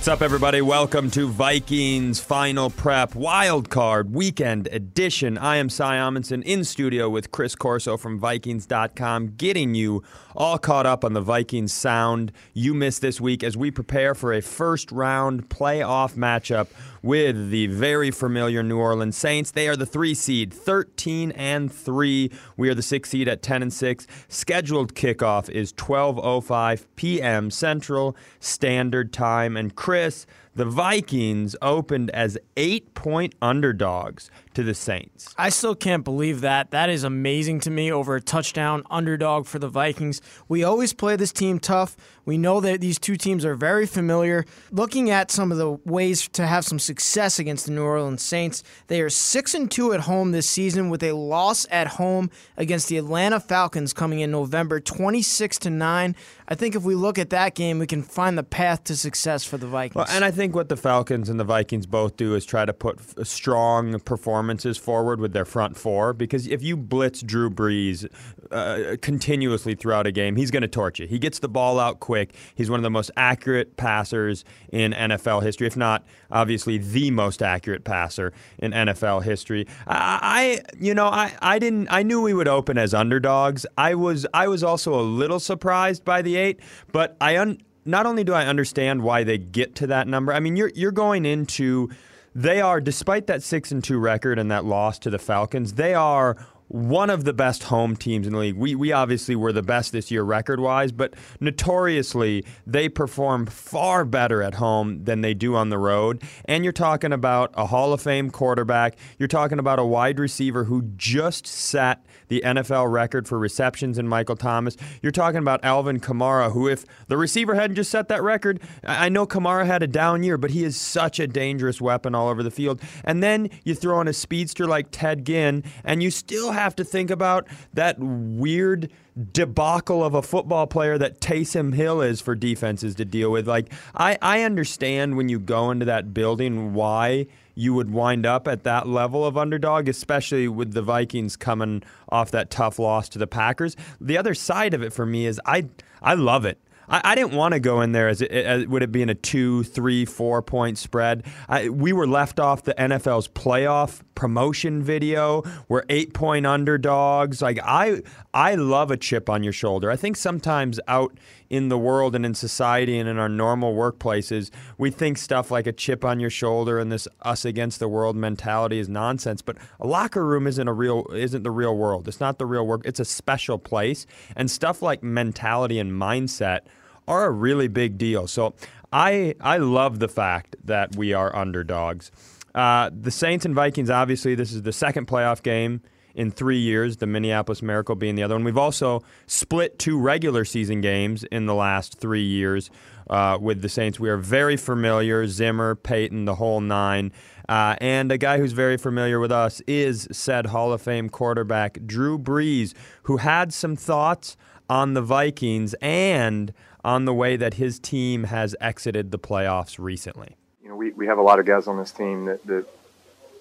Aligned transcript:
What's 0.00 0.08
up, 0.08 0.22
everybody? 0.22 0.62
Welcome 0.62 1.10
to 1.10 1.28
Vikings 1.28 2.20
Final 2.20 2.70
Prep 2.70 3.14
Wild 3.14 3.68
Card 3.68 4.14
Weekend 4.14 4.66
Edition. 4.68 5.36
I 5.36 5.56
am 5.56 5.68
Cy 5.68 5.96
Amundson 5.96 6.42
in 6.44 6.64
studio 6.64 7.10
with 7.10 7.30
Chris 7.30 7.54
Corso 7.54 7.98
from 7.98 8.18
Vikings.com, 8.18 9.34
getting 9.36 9.74
you 9.74 10.02
all 10.34 10.58
caught 10.58 10.86
up 10.86 11.04
on 11.04 11.12
the 11.12 11.20
Vikings 11.20 11.72
sound 11.72 12.32
you 12.54 12.74
missed 12.74 13.02
this 13.02 13.20
week 13.20 13.42
as 13.42 13.56
we 13.56 13.70
prepare 13.70 14.14
for 14.14 14.32
a 14.32 14.40
first 14.40 14.90
round 14.92 15.48
playoff 15.48 16.14
matchup 16.14 16.68
with 17.02 17.50
the 17.50 17.66
very 17.68 18.10
familiar 18.10 18.62
New 18.62 18.78
Orleans 18.78 19.16
Saints. 19.16 19.50
They 19.50 19.68
are 19.68 19.76
the 19.76 19.86
three 19.86 20.14
seed, 20.14 20.52
13 20.52 21.32
and 21.32 21.72
3. 21.72 22.30
We 22.56 22.68
are 22.68 22.74
the 22.74 22.82
six 22.82 23.10
seed 23.10 23.28
at 23.28 23.42
10 23.42 23.62
and 23.62 23.72
6. 23.72 24.06
Scheduled 24.28 24.94
kickoff 24.94 25.48
is 25.48 25.72
12:05 25.74 26.86
p.m. 26.96 27.50
Central 27.50 28.16
Standard 28.38 29.12
Time. 29.12 29.56
And 29.56 29.74
Chris, 29.74 30.26
the 30.54 30.64
Vikings 30.64 31.54
opened 31.62 32.10
as 32.10 32.36
eight 32.56 32.94
point 32.94 33.34
underdogs 33.40 34.30
to 34.54 34.62
the 34.62 34.74
Saints. 34.74 35.34
I 35.38 35.48
still 35.48 35.74
can't 35.74 36.04
believe 36.04 36.40
that. 36.40 36.70
That 36.70 36.90
is 36.90 37.04
amazing 37.04 37.60
to 37.60 37.70
me 37.70 37.92
over 37.92 38.16
a 38.16 38.20
touchdown 38.20 38.82
underdog 38.90 39.46
for 39.46 39.58
the 39.58 39.68
Vikings. 39.68 40.20
We 40.48 40.64
always 40.64 40.92
play 40.92 41.16
this 41.16 41.32
team 41.32 41.60
tough. 41.60 41.96
We 42.24 42.38
know 42.38 42.60
that 42.60 42.80
these 42.80 42.98
two 42.98 43.16
teams 43.16 43.44
are 43.44 43.54
very 43.54 43.86
familiar. 43.86 44.44
Looking 44.70 45.10
at 45.10 45.30
some 45.30 45.52
of 45.52 45.58
the 45.58 45.70
ways 45.84 46.28
to 46.28 46.46
have 46.46 46.64
some 46.64 46.78
success 46.78 47.38
against 47.38 47.66
the 47.66 47.72
New 47.72 47.84
Orleans 47.84 48.22
Saints, 48.22 48.62
they 48.88 49.00
are 49.00 49.10
6 49.10 49.54
and 49.54 49.70
2 49.70 49.92
at 49.92 50.00
home 50.00 50.32
this 50.32 50.48
season 50.48 50.90
with 50.90 51.02
a 51.02 51.12
loss 51.12 51.66
at 51.70 51.86
home 51.86 52.30
against 52.56 52.88
the 52.88 52.98
Atlanta 52.98 53.40
Falcons 53.40 53.92
coming 53.92 54.20
in 54.20 54.30
November 54.30 54.80
26 54.80 55.58
to 55.58 55.70
9. 55.70 56.16
I 56.48 56.54
think 56.54 56.74
if 56.74 56.82
we 56.82 56.94
look 56.94 57.18
at 57.18 57.30
that 57.30 57.54
game, 57.54 57.78
we 57.78 57.86
can 57.86 58.02
find 58.02 58.36
the 58.36 58.42
path 58.42 58.84
to 58.84 58.96
success 58.96 59.44
for 59.44 59.56
the 59.56 59.66
Vikings. 59.66 59.94
Well, 59.94 60.06
and 60.10 60.24
I 60.24 60.30
think 60.30 60.54
what 60.54 60.68
the 60.68 60.76
Falcons 60.76 61.28
and 61.28 61.38
the 61.38 61.44
Vikings 61.44 61.86
both 61.86 62.16
do 62.16 62.34
is 62.34 62.44
try 62.44 62.64
to 62.64 62.72
put 62.72 63.26
strong 63.26 63.98
performances 64.00 64.76
forward 64.76 65.20
with 65.20 65.32
their 65.32 65.44
front 65.44 65.76
four 65.76 66.12
because 66.12 66.46
if 66.46 66.62
you 66.62 66.76
blitz 66.76 67.22
Drew 67.22 67.50
Brees 67.50 68.08
uh, 68.50 68.96
continuously 69.00 69.74
throughout 69.74 70.06
a 70.06 70.12
game, 70.12 70.36
he's 70.36 70.50
going 70.50 70.62
to 70.62 70.68
torch 70.68 70.98
you. 70.98 71.06
He 71.06 71.18
gets 71.18 71.38
the 71.38 71.48
ball 71.48 71.78
out 71.78 72.00
quick. 72.00 72.19
He's 72.54 72.70
one 72.70 72.78
of 72.78 72.84
the 72.84 72.90
most 72.90 73.10
accurate 73.16 73.76
passers 73.76 74.44
in 74.72 74.92
NFL 74.92 75.42
history, 75.42 75.66
if 75.66 75.76
not 75.76 76.04
obviously 76.30 76.78
the 76.78 77.10
most 77.10 77.42
accurate 77.42 77.84
passer 77.84 78.32
in 78.58 78.72
NFL 78.72 79.22
history. 79.22 79.66
I, 79.86 80.62
I 80.66 80.74
you 80.78 80.94
know, 80.94 81.06
I, 81.06 81.32
I 81.40 81.58
didn't 81.58 81.88
I 81.90 82.02
knew 82.02 82.20
we 82.20 82.34
would 82.34 82.48
open 82.48 82.78
as 82.78 82.94
underdogs. 82.94 83.66
I 83.76 83.94
was 83.94 84.26
I 84.32 84.48
was 84.48 84.62
also 84.62 84.98
a 84.98 85.02
little 85.02 85.40
surprised 85.40 86.04
by 86.04 86.22
the 86.22 86.36
eight, 86.36 86.60
but 86.92 87.16
I 87.20 87.38
un, 87.38 87.60
not 87.84 88.06
only 88.06 88.24
do 88.24 88.32
I 88.32 88.46
understand 88.46 89.02
why 89.02 89.24
they 89.24 89.38
get 89.38 89.74
to 89.76 89.86
that 89.88 90.08
number. 90.08 90.32
I 90.32 90.40
mean, 90.40 90.56
you're 90.56 90.72
you're 90.74 90.92
going 90.92 91.24
into 91.24 91.90
they 92.34 92.60
are 92.60 92.80
despite 92.80 93.26
that 93.26 93.42
6 93.42 93.72
and 93.72 93.82
2 93.82 93.98
record 93.98 94.38
and 94.38 94.50
that 94.50 94.64
loss 94.64 94.98
to 95.00 95.10
the 95.10 95.18
Falcons, 95.18 95.74
they 95.74 95.94
are 95.94 96.36
one 96.70 97.10
of 97.10 97.24
the 97.24 97.32
best 97.32 97.64
home 97.64 97.96
teams 97.96 98.28
in 98.28 98.32
the 98.32 98.38
league. 98.38 98.54
We, 98.54 98.76
we 98.76 98.92
obviously 98.92 99.34
were 99.34 99.52
the 99.52 99.62
best 99.62 99.90
this 99.90 100.08
year 100.08 100.22
record 100.22 100.60
wise, 100.60 100.92
but 100.92 101.14
notoriously, 101.40 102.44
they 102.64 102.88
perform 102.88 103.46
far 103.46 104.04
better 104.04 104.40
at 104.40 104.54
home 104.54 105.02
than 105.02 105.20
they 105.20 105.34
do 105.34 105.56
on 105.56 105.70
the 105.70 105.78
road. 105.78 106.22
And 106.44 106.62
you're 106.62 106.72
talking 106.72 107.12
about 107.12 107.50
a 107.54 107.66
Hall 107.66 107.92
of 107.92 108.00
Fame 108.00 108.30
quarterback. 108.30 108.96
You're 109.18 109.26
talking 109.26 109.58
about 109.58 109.80
a 109.80 109.84
wide 109.84 110.20
receiver 110.20 110.64
who 110.64 110.82
just 110.96 111.44
set 111.44 112.06
the 112.28 112.40
NFL 112.44 112.90
record 112.90 113.26
for 113.26 113.38
receptions 113.38 113.98
in 113.98 114.06
Michael 114.06 114.36
Thomas. 114.36 114.76
You're 115.02 115.10
talking 115.10 115.38
about 115.38 115.64
Alvin 115.64 115.98
Kamara, 115.98 116.52
who, 116.52 116.68
if 116.68 116.84
the 117.08 117.16
receiver 117.16 117.56
hadn't 117.56 117.74
just 117.74 117.90
set 117.90 118.06
that 118.08 118.22
record, 118.22 118.60
I 118.84 119.08
know 119.08 119.26
Kamara 119.26 119.66
had 119.66 119.82
a 119.82 119.88
down 119.88 120.22
year, 120.22 120.38
but 120.38 120.52
he 120.52 120.62
is 120.62 120.76
such 120.76 121.18
a 121.18 121.26
dangerous 121.26 121.80
weapon 121.80 122.14
all 122.14 122.28
over 122.28 122.44
the 122.44 122.50
field. 122.50 122.80
And 123.04 123.22
then 123.22 123.50
you 123.64 123.74
throw 123.74 124.00
in 124.00 124.06
a 124.06 124.12
speedster 124.12 124.68
like 124.68 124.86
Ted 124.92 125.26
Ginn, 125.26 125.64
and 125.82 126.02
you 126.02 126.12
still 126.12 126.52
have 126.52 126.59
to 126.76 126.84
think 126.84 127.10
about 127.10 127.46
that 127.74 127.98
weird 127.98 128.90
debacle 129.32 130.04
of 130.04 130.14
a 130.14 130.22
football 130.22 130.66
player 130.66 130.96
that 130.98 131.20
Taysom 131.20 131.74
Hill 131.74 132.00
is 132.00 132.20
for 132.20 132.34
defenses 132.34 132.94
to 132.96 133.04
deal 133.04 133.30
with. 133.30 133.48
Like, 133.48 133.72
I, 133.94 134.18
I 134.22 134.42
understand 134.42 135.16
when 135.16 135.28
you 135.28 135.38
go 135.38 135.70
into 135.70 135.84
that 135.86 136.14
building 136.14 136.74
why 136.74 137.26
you 137.54 137.74
would 137.74 137.90
wind 137.90 138.24
up 138.24 138.48
at 138.48 138.62
that 138.64 138.86
level 138.88 139.24
of 139.24 139.36
underdog, 139.36 139.88
especially 139.88 140.48
with 140.48 140.72
the 140.72 140.82
Vikings 140.82 141.36
coming 141.36 141.82
off 142.08 142.30
that 142.30 142.50
tough 142.50 142.78
loss 142.78 143.08
to 143.10 143.18
the 143.18 143.26
Packers. 143.26 143.76
The 144.00 144.16
other 144.16 144.34
side 144.34 144.72
of 144.72 144.82
it 144.82 144.92
for 144.92 145.04
me 145.04 145.26
is 145.26 145.40
I 145.44 145.66
I 146.00 146.14
love 146.14 146.46
it. 146.46 146.58
I, 146.90 147.00
I 147.04 147.14
didn't 147.14 147.32
want 147.32 147.54
to 147.54 147.60
go 147.60 147.80
in 147.80 147.92
there 147.92 148.08
as, 148.08 148.20
it, 148.20 148.30
as 148.30 148.66
would 148.66 148.82
it 148.82 148.92
be 148.92 149.02
in 149.02 149.08
a 149.08 149.14
two, 149.14 149.62
three, 149.62 150.04
four 150.04 150.42
point 150.42 150.76
spread. 150.76 151.24
I, 151.48 151.68
we 151.68 151.92
were 151.92 152.06
left 152.06 152.40
off 152.40 152.64
the 152.64 152.74
NFL's 152.74 153.28
playoff 153.28 154.00
promotion 154.14 154.82
video. 154.82 155.42
We're 155.68 155.84
eight 155.88 156.12
point 156.12 156.44
underdogs. 156.44 157.40
Like 157.40 157.58
I, 157.64 158.02
I 158.34 158.56
love 158.56 158.90
a 158.90 158.96
chip 158.96 159.30
on 159.30 159.42
your 159.42 159.52
shoulder. 159.52 159.90
I 159.90 159.96
think 159.96 160.16
sometimes 160.16 160.78
out 160.88 161.16
in 161.48 161.68
the 161.68 161.78
world 161.78 162.14
and 162.14 162.24
in 162.24 162.34
society 162.34 162.98
and 162.98 163.08
in 163.08 163.18
our 163.18 163.28
normal 163.28 163.74
workplaces, 163.74 164.50
we 164.78 164.90
think 164.90 165.18
stuff 165.18 165.50
like 165.50 165.66
a 165.66 165.72
chip 165.72 166.04
on 166.04 166.20
your 166.20 166.30
shoulder 166.30 166.78
and 166.78 166.92
this 166.92 167.08
us 167.22 167.44
against 167.44 167.80
the 167.80 167.88
world 167.88 168.14
mentality 168.14 168.78
is 168.78 168.88
nonsense. 168.88 169.42
But 169.42 169.56
a 169.80 169.86
locker 169.86 170.24
room 170.24 170.46
isn't 170.46 170.68
a 170.68 170.72
real 170.72 171.06
isn't 171.14 171.42
the 171.42 171.50
real 171.50 171.76
world. 171.76 172.06
It's 172.06 172.20
not 172.20 172.38
the 172.38 172.46
real 172.46 172.66
work. 172.66 172.82
It's 172.84 173.00
a 173.00 173.04
special 173.04 173.58
place. 173.58 174.06
And 174.36 174.50
stuff 174.50 174.82
like 174.82 175.02
mentality 175.02 175.78
and 175.78 175.92
mindset 175.92 176.60
are 177.10 177.26
a 177.26 177.30
really 177.30 177.68
big 177.68 177.98
deal. 177.98 178.26
So 178.26 178.54
I 178.92 179.34
I 179.40 179.58
love 179.58 179.98
the 179.98 180.08
fact 180.08 180.56
that 180.64 180.96
we 180.96 181.12
are 181.12 181.34
underdogs. 181.34 182.10
Uh, 182.54 182.90
the 182.92 183.10
Saints 183.10 183.44
and 183.44 183.54
Vikings, 183.54 183.90
obviously, 183.90 184.34
this 184.34 184.52
is 184.52 184.62
the 184.62 184.72
second 184.72 185.06
playoff 185.06 185.42
game 185.42 185.82
in 186.14 186.30
three 186.30 186.58
years, 186.58 186.96
the 186.96 187.06
Minneapolis 187.06 187.62
Miracle 187.62 187.94
being 187.94 188.16
the 188.16 188.22
other 188.22 188.34
one. 188.34 188.44
We've 188.44 188.58
also 188.58 189.02
split 189.26 189.78
two 189.78 189.98
regular 189.98 190.44
season 190.44 190.80
games 190.80 191.22
in 191.24 191.46
the 191.46 191.54
last 191.54 191.98
three 191.98 192.24
years 192.24 192.70
uh, 193.08 193.38
with 193.40 193.62
the 193.62 193.68
Saints. 193.68 194.00
We 194.00 194.08
are 194.08 194.16
very 194.16 194.56
familiar, 194.56 195.26
Zimmer, 195.28 195.76
Payton, 195.76 196.24
the 196.24 196.34
whole 196.36 196.60
nine. 196.60 197.12
Uh, 197.48 197.76
and 197.80 198.10
a 198.10 198.18
guy 198.18 198.38
who's 198.38 198.52
very 198.52 198.76
familiar 198.76 199.20
with 199.20 199.32
us 199.32 199.60
is 199.66 200.08
said 200.10 200.46
Hall 200.46 200.72
of 200.72 200.82
Fame 200.82 201.08
quarterback 201.08 201.78
Drew 201.86 202.18
Brees, 202.18 202.74
who 203.04 203.18
had 203.18 203.52
some 203.52 203.76
thoughts 203.76 204.36
on 204.68 204.94
the 204.94 205.02
Vikings 205.02 205.74
and 205.80 206.52
on 206.84 207.04
the 207.04 207.14
way 207.14 207.36
that 207.36 207.54
his 207.54 207.78
team 207.78 208.24
has 208.24 208.56
exited 208.60 209.10
the 209.10 209.18
playoffs 209.18 209.78
recently. 209.78 210.36
You 210.62 210.70
know, 210.70 210.76
we, 210.76 210.92
we 210.92 211.06
have 211.06 211.18
a 211.18 211.22
lot 211.22 211.38
of 211.38 211.46
guys 211.46 211.66
on 211.66 211.78
this 211.78 211.92
team 211.92 212.26
that, 212.26 212.46
that 212.46 212.66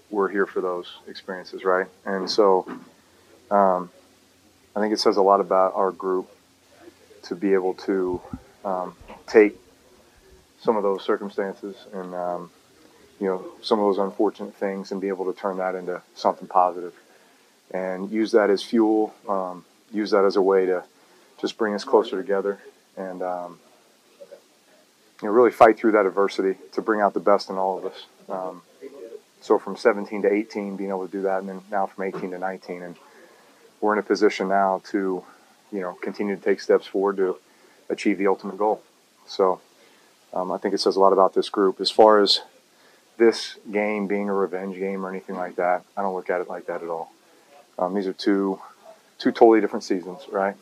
we're 0.09 0.29
here 0.29 0.45
for 0.45 0.61
those 0.61 0.97
experiences, 1.07 1.63
right? 1.63 1.87
And 2.05 2.29
so 2.29 2.65
um, 3.51 3.89
I 4.75 4.79
think 4.79 4.93
it 4.93 4.99
says 4.99 5.17
a 5.17 5.21
lot 5.21 5.39
about 5.39 5.75
our 5.75 5.91
group 5.91 6.29
to 7.23 7.35
be 7.35 7.53
able 7.53 7.73
to 7.75 8.21
um, 8.65 8.95
take 9.27 9.55
some 10.59 10.75
of 10.75 10.83
those 10.83 11.03
circumstances 11.03 11.75
and 11.93 12.13
um, 12.13 12.51
you 13.19 13.27
know 13.27 13.45
some 13.61 13.79
of 13.79 13.85
those 13.85 13.97
unfortunate 13.97 14.55
things 14.55 14.91
and 14.91 15.01
be 15.01 15.07
able 15.07 15.31
to 15.31 15.39
turn 15.39 15.57
that 15.57 15.75
into 15.75 16.01
something 16.15 16.47
positive 16.47 16.93
and 17.71 18.11
use 18.11 18.31
that 18.31 18.49
as 18.49 18.63
fuel 18.63 19.13
um, 19.27 19.63
use 19.91 20.11
that 20.11 20.25
as 20.25 20.35
a 20.35 20.41
way 20.41 20.65
to 20.65 20.83
just 21.39 21.57
bring 21.57 21.73
us 21.73 21.83
closer 21.83 22.21
together 22.21 22.59
and 22.99 23.23
um, 23.23 23.59
you 25.21 25.27
know 25.27 25.33
really 25.33 25.51
fight 25.51 25.77
through 25.77 25.93
that 25.93 26.05
adversity 26.05 26.59
to 26.73 26.81
bring 26.81 27.01
out 27.01 27.13
the 27.13 27.19
best 27.19 27.49
in 27.49 27.55
all 27.55 27.77
of 27.77 27.85
us. 27.85 28.05
Um, 28.27 28.61
so 29.41 29.57
from 29.57 29.77
17 29.77 30.23
to 30.23 30.31
18 30.31 30.75
being 30.75 30.89
able 30.89 31.05
to 31.05 31.11
do 31.11 31.21
that 31.23 31.39
and 31.39 31.49
then 31.49 31.61
now 31.71 31.87
from 31.87 32.03
18 32.03 32.31
to 32.31 32.37
19 32.37 32.83
and 32.83 32.95
we're 33.79 33.93
in 33.93 33.99
a 33.99 34.03
position 34.03 34.49
now 34.49 34.81
to 34.91 35.23
you 35.71 35.79
know 35.79 35.93
continue 36.01 36.35
to 36.35 36.41
take 36.41 36.59
steps 36.59 36.85
forward 36.85 37.17
to 37.17 37.37
achieve 37.89 38.17
the 38.17 38.27
ultimate 38.27 38.57
goal. 38.57 38.81
So 39.25 39.61
um, 40.33 40.51
i 40.51 40.57
think 40.57 40.73
it 40.73 40.79
says 40.79 40.95
a 40.95 40.99
lot 40.99 41.13
about 41.13 41.33
this 41.33 41.49
group. 41.49 41.79
As 41.81 41.89
far 41.89 42.19
as 42.19 42.41
this 43.17 43.57
game 43.71 44.07
being 44.07 44.29
a 44.29 44.33
revenge 44.33 44.77
game 44.77 45.05
or 45.05 45.09
anything 45.09 45.35
like 45.35 45.57
that 45.57 45.83
i 45.97 46.01
don't 46.01 46.15
look 46.15 46.29
at 46.29 46.39
it 46.41 46.49
like 46.49 46.67
that 46.67 46.83
at 46.83 46.89
all. 46.89 47.11
Um, 47.77 47.93
these 47.93 48.07
are 48.07 48.13
two 48.13 48.59
two 49.17 49.31
totally 49.31 49.61
different 49.61 49.83
seasons 49.83 50.21
right? 50.31 50.55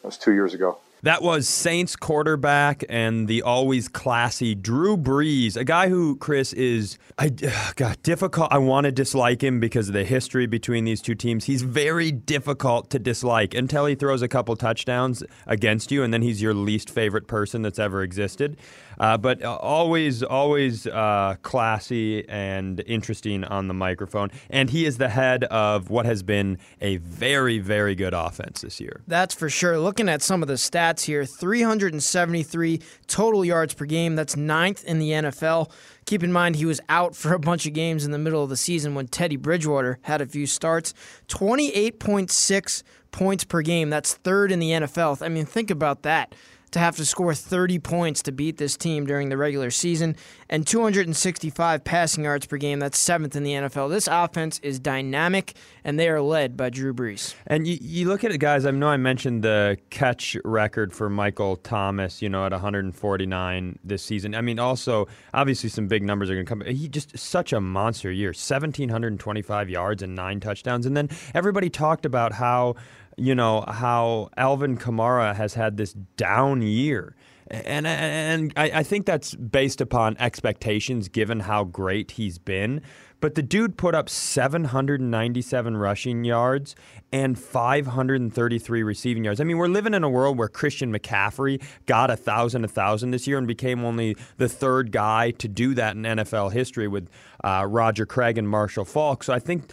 That 0.00 0.08
was 0.08 0.18
two 0.18 0.32
years 0.32 0.54
ago 0.54 0.78
that 1.02 1.20
was 1.20 1.48
Saints 1.48 1.96
quarterback 1.96 2.84
and 2.88 3.26
the 3.26 3.42
always 3.42 3.88
classy 3.88 4.54
Drew 4.54 4.96
Brees, 4.96 5.56
a 5.56 5.64
guy 5.64 5.88
who 5.88 6.16
Chris 6.16 6.52
is 6.52 6.96
I 7.18 7.28
got 7.76 8.02
difficult. 8.02 8.52
I 8.52 8.58
want 8.58 8.84
to 8.84 8.92
dislike 8.92 9.42
him 9.42 9.58
because 9.58 9.88
of 9.88 9.94
the 9.94 10.04
history 10.04 10.46
between 10.46 10.84
these 10.84 11.02
two 11.02 11.14
teams. 11.14 11.44
He's 11.44 11.62
very 11.62 12.12
difficult 12.12 12.90
to 12.90 12.98
dislike 12.98 13.54
until 13.54 13.86
he 13.86 13.94
throws 13.94 14.22
a 14.22 14.28
couple 14.28 14.54
touchdowns 14.56 15.24
against 15.46 15.90
you, 15.90 16.02
and 16.02 16.14
then 16.14 16.22
he's 16.22 16.40
your 16.40 16.54
least 16.54 16.88
favorite 16.88 17.26
person 17.26 17.62
that's 17.62 17.78
ever 17.78 18.02
existed. 18.02 18.56
Uh, 18.98 19.16
but 19.16 19.42
uh, 19.42 19.56
always, 19.56 20.22
always 20.22 20.86
uh, 20.86 21.36
classy 21.42 22.28
and 22.28 22.82
interesting 22.86 23.44
on 23.44 23.68
the 23.68 23.74
microphone. 23.74 24.30
And 24.50 24.70
he 24.70 24.86
is 24.86 24.98
the 24.98 25.08
head 25.08 25.44
of 25.44 25.90
what 25.90 26.06
has 26.06 26.22
been 26.22 26.58
a 26.80 26.96
very, 26.98 27.58
very 27.58 27.94
good 27.94 28.14
offense 28.14 28.62
this 28.62 28.80
year. 28.80 29.02
That's 29.06 29.34
for 29.34 29.48
sure. 29.48 29.78
Looking 29.78 30.08
at 30.08 30.22
some 30.22 30.42
of 30.42 30.48
the 30.48 30.54
stats 30.54 31.04
here 31.04 31.24
373 31.24 32.80
total 33.06 33.44
yards 33.44 33.74
per 33.74 33.84
game. 33.84 34.16
That's 34.16 34.36
ninth 34.36 34.84
in 34.84 34.98
the 34.98 35.10
NFL. 35.10 35.70
Keep 36.04 36.24
in 36.24 36.32
mind, 36.32 36.56
he 36.56 36.64
was 36.64 36.80
out 36.88 37.14
for 37.22 37.32
a 37.32 37.38
bunch 37.38 37.66
of 37.66 37.72
games 37.72 38.04
in 38.04 38.10
the 38.10 38.18
middle 38.18 38.42
of 38.42 38.50
the 38.50 38.56
season 38.56 38.94
when 38.94 39.06
Teddy 39.06 39.36
Bridgewater 39.36 39.98
had 40.02 40.20
a 40.20 40.26
few 40.26 40.46
starts. 40.46 40.94
28.6 41.28 42.82
points 43.10 43.44
per 43.44 43.62
game. 43.62 43.90
That's 43.90 44.14
third 44.14 44.50
in 44.50 44.58
the 44.58 44.70
NFL. 44.70 45.22
I 45.22 45.28
mean, 45.28 45.44
think 45.44 45.70
about 45.70 46.02
that 46.02 46.34
to 46.72 46.78
have 46.78 46.96
to 46.96 47.06
score 47.06 47.34
30 47.34 47.78
points 47.78 48.22
to 48.22 48.32
beat 48.32 48.56
this 48.56 48.76
team 48.76 49.06
during 49.06 49.28
the 49.28 49.36
regular 49.36 49.70
season 49.70 50.16
and 50.48 50.66
265 50.66 51.84
passing 51.84 52.24
yards 52.24 52.46
per 52.46 52.56
game. 52.56 52.78
That's 52.78 52.98
seventh 52.98 53.36
in 53.36 53.42
the 53.42 53.52
NFL. 53.52 53.90
This 53.90 54.08
offense 54.10 54.58
is 54.60 54.78
dynamic, 54.78 55.54
and 55.84 55.98
they 55.98 56.08
are 56.08 56.20
led 56.20 56.56
by 56.56 56.70
Drew 56.70 56.92
Brees. 56.92 57.34
And 57.46 57.66
you, 57.66 57.78
you 57.80 58.08
look 58.08 58.24
at 58.24 58.32
it, 58.32 58.38
guys. 58.38 58.66
I 58.66 58.70
know 58.70 58.88
I 58.88 58.96
mentioned 58.96 59.42
the 59.42 59.78
catch 59.90 60.36
record 60.44 60.92
for 60.92 61.08
Michael 61.08 61.56
Thomas, 61.56 62.20
you 62.20 62.28
know, 62.28 62.44
at 62.44 62.52
149 62.52 63.78
this 63.84 64.02
season. 64.02 64.34
I 64.34 64.40
mean, 64.40 64.58
also, 64.58 65.08
obviously, 65.32 65.68
some 65.68 65.88
big 65.88 66.02
numbers 66.02 66.30
are 66.30 66.34
going 66.34 66.46
to 66.46 66.50
come. 66.50 66.60
He 66.62 66.88
just 66.88 67.16
such 67.18 67.52
a 67.52 67.60
monster 67.60 68.10
year 68.10 68.30
1,725 68.30 69.70
yards 69.70 70.02
and 70.02 70.14
nine 70.14 70.40
touchdowns. 70.40 70.86
And 70.86 70.96
then 70.96 71.08
everybody 71.34 71.70
talked 71.70 72.04
about 72.04 72.32
how 72.32 72.76
you 73.16 73.34
know, 73.34 73.64
how 73.68 74.30
Alvin 74.36 74.76
Kamara 74.76 75.34
has 75.34 75.54
had 75.54 75.76
this 75.76 75.92
down 76.16 76.62
year. 76.62 77.14
And 77.50 77.86
and 77.86 78.52
I, 78.56 78.70
I 78.76 78.82
think 78.82 79.04
that's 79.04 79.34
based 79.34 79.80
upon 79.80 80.16
expectations 80.18 81.08
given 81.08 81.40
how 81.40 81.64
great 81.64 82.12
he's 82.12 82.38
been. 82.38 82.80
But 83.22 83.36
the 83.36 83.42
dude 83.42 83.76
put 83.76 83.94
up 83.94 84.08
797 84.08 85.76
rushing 85.76 86.24
yards 86.24 86.74
and 87.12 87.38
533 87.38 88.82
receiving 88.82 89.24
yards. 89.24 89.40
I 89.40 89.44
mean, 89.44 89.58
we're 89.58 89.68
living 89.68 89.94
in 89.94 90.02
a 90.02 90.08
world 90.08 90.36
where 90.36 90.48
Christian 90.48 90.92
McCaffrey 90.92 91.62
got 91.86 92.10
a 92.10 92.16
thousand, 92.16 92.64
a 92.64 92.68
thousand 92.68 93.12
this 93.12 93.28
year 93.28 93.38
and 93.38 93.46
became 93.46 93.84
only 93.84 94.16
the 94.38 94.48
third 94.48 94.90
guy 94.90 95.30
to 95.32 95.46
do 95.46 95.72
that 95.74 95.94
in 95.94 96.02
NFL 96.02 96.50
history 96.52 96.88
with 96.88 97.08
uh, 97.44 97.64
Roger 97.68 98.06
Craig 98.06 98.38
and 98.38 98.48
Marshall 98.48 98.84
Faulk. 98.84 99.22
So 99.22 99.32
I 99.32 99.38
think 99.38 99.70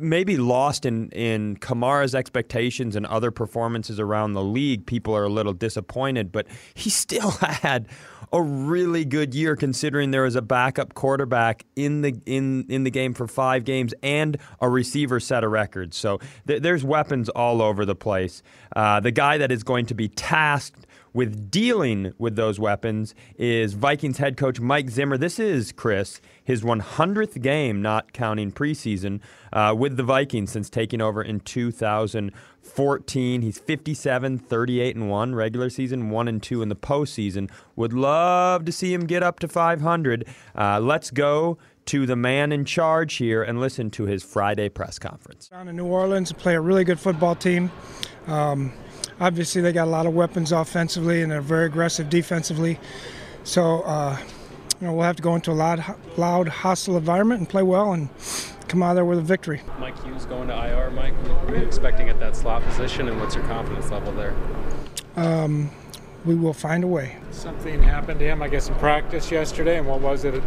maybe 0.00 0.36
lost 0.36 0.84
in 0.84 1.10
in 1.10 1.56
Kamara's 1.56 2.14
expectations 2.14 2.96
and 2.96 3.06
other 3.06 3.30
performances 3.30 4.00
around 4.00 4.32
the 4.32 4.42
league. 4.42 4.86
People 4.86 5.14
are 5.16 5.24
a 5.24 5.28
little 5.28 5.52
disappointed, 5.52 6.32
but 6.32 6.46
he 6.74 6.90
still 6.90 7.30
had 7.40 7.88
a 8.32 8.42
really 8.42 9.04
good 9.04 9.34
year 9.34 9.54
considering 9.54 10.10
there 10.10 10.22
was 10.22 10.34
a 10.34 10.42
backup 10.42 10.94
quarterback 10.94 11.64
in 11.76 12.02
the 12.02 12.20
in 12.26 12.66
in 12.68 12.84
the 12.84 12.90
game 12.90 13.14
for 13.14 13.28
five 13.28 13.64
games 13.64 13.94
and 14.02 14.36
a 14.60 14.68
receiver 14.68 15.20
set 15.20 15.44
a 15.44 15.48
record. 15.48 15.94
So 15.94 16.18
th- 16.46 16.62
there's 16.62 16.84
weapons 16.84 17.28
all 17.28 17.62
over 17.62 17.84
the 17.84 17.94
place. 17.94 18.42
Uh, 18.74 19.00
the 19.00 19.12
guy 19.12 19.38
that 19.38 19.52
is 19.52 19.62
going 19.62 19.86
to 19.86 19.94
be 19.94 20.08
tasked 20.08 20.83
with 21.14 21.50
dealing 21.50 22.12
with 22.18 22.36
those 22.36 22.60
weapons 22.60 23.14
is 23.38 23.74
Vikings 23.74 24.18
head 24.18 24.36
coach 24.36 24.60
Mike 24.60 24.90
Zimmer. 24.90 25.16
This 25.16 25.38
is, 25.38 25.72
Chris, 25.72 26.20
his 26.42 26.62
100th 26.62 27.40
game, 27.40 27.80
not 27.80 28.12
counting 28.12 28.52
preseason, 28.52 29.20
uh, 29.52 29.74
with 29.78 29.96
the 29.96 30.02
Vikings 30.02 30.50
since 30.50 30.68
taking 30.68 31.00
over 31.00 31.22
in 31.22 31.40
2014. 31.40 33.42
He's 33.42 33.58
57, 33.58 34.38
38 34.38 34.96
and 34.96 35.08
1 35.08 35.34
regular 35.34 35.70
season, 35.70 36.10
1 36.10 36.28
and 36.28 36.42
2 36.42 36.60
in 36.60 36.68
the 36.68 36.76
postseason. 36.76 37.48
Would 37.76 37.92
love 37.92 38.64
to 38.64 38.72
see 38.72 38.92
him 38.92 39.06
get 39.06 39.22
up 39.22 39.38
to 39.38 39.48
500. 39.48 40.26
Uh, 40.58 40.80
let's 40.80 41.12
go 41.12 41.56
to 41.86 42.06
the 42.06 42.16
man 42.16 42.50
in 42.50 42.64
charge 42.64 43.14
here 43.14 43.42
and 43.42 43.60
listen 43.60 43.90
to 43.90 44.04
his 44.04 44.22
Friday 44.22 44.68
press 44.68 44.98
conference. 44.98 45.48
Down 45.48 45.68
in 45.68 45.76
New 45.76 45.86
Orleans, 45.86 46.32
play 46.32 46.54
a 46.54 46.60
really 46.60 46.82
good 46.82 46.98
football 46.98 47.34
team. 47.34 47.70
Um, 48.26 48.72
obviously 49.20 49.62
they 49.62 49.72
got 49.72 49.86
a 49.86 49.90
lot 49.90 50.06
of 50.06 50.14
weapons 50.14 50.52
offensively 50.52 51.22
and 51.22 51.30
they're 51.30 51.40
very 51.40 51.66
aggressive 51.66 52.10
defensively. 52.10 52.78
So 53.44 53.82
uh, 53.82 54.18
you 54.80 54.86
know 54.86 54.92
we'll 54.92 55.04
have 55.04 55.16
to 55.16 55.22
go 55.22 55.34
into 55.34 55.50
a 55.50 55.54
loud, 55.54 55.84
loud, 56.16 56.48
hostile 56.48 56.96
environment 56.96 57.40
and 57.40 57.48
play 57.48 57.62
well 57.62 57.92
and 57.92 58.08
come 58.68 58.82
out 58.82 58.90
of 58.90 58.96
there 58.96 59.04
with 59.04 59.18
a 59.18 59.22
victory. 59.22 59.62
Mike 59.78 60.02
Hughes 60.04 60.24
going 60.24 60.48
to 60.48 60.54
IR. 60.54 60.90
Mike, 60.90 61.14
what 61.44 61.54
are 61.54 61.58
you 61.58 61.66
expecting 61.66 62.08
at 62.08 62.18
that 62.20 62.34
slot 62.34 62.62
position, 62.62 63.08
and 63.08 63.20
what's 63.20 63.34
your 63.34 63.44
confidence 63.44 63.90
level 63.90 64.12
there? 64.12 64.34
Um, 65.16 65.70
we 66.24 66.34
will 66.34 66.54
find 66.54 66.82
a 66.82 66.86
way. 66.86 67.16
Something 67.30 67.82
happened 67.82 68.18
to 68.20 68.26
him, 68.26 68.42
I 68.42 68.48
guess, 68.48 68.68
in 68.68 68.74
practice 68.76 69.30
yesterday, 69.30 69.78
and 69.78 69.86
what 69.86 70.00
was 70.00 70.24
it? 70.24 70.42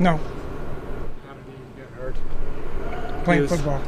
No. 0.00 0.16
How 0.16 1.34
did 1.34 1.44
he 1.46 1.80
get 1.80 1.88
hurt? 1.90 3.24
Playing 3.24 3.42
was- 3.42 3.52
football. 3.52 3.80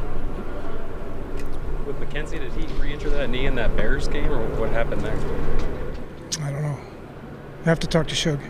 With 1.93 2.09
Mackenzie, 2.09 2.39
did 2.39 2.53
he 2.53 2.67
re-injure 2.81 3.11
that 3.11 3.29
knee 3.29 3.47
in 3.47 3.55
that 3.57 3.77
Bears 3.77 4.09
game, 4.09 4.33
or 4.33 4.47
what 4.59 4.71
happened 4.71 5.03
there? 5.03 5.17
I 6.43 6.51
don't 6.51 6.63
know. 6.63 6.79
I 7.61 7.65
have 7.65 7.81
to 7.81 7.87
talk 7.87 8.09
to 8.09 8.15
Shug. 8.15 8.41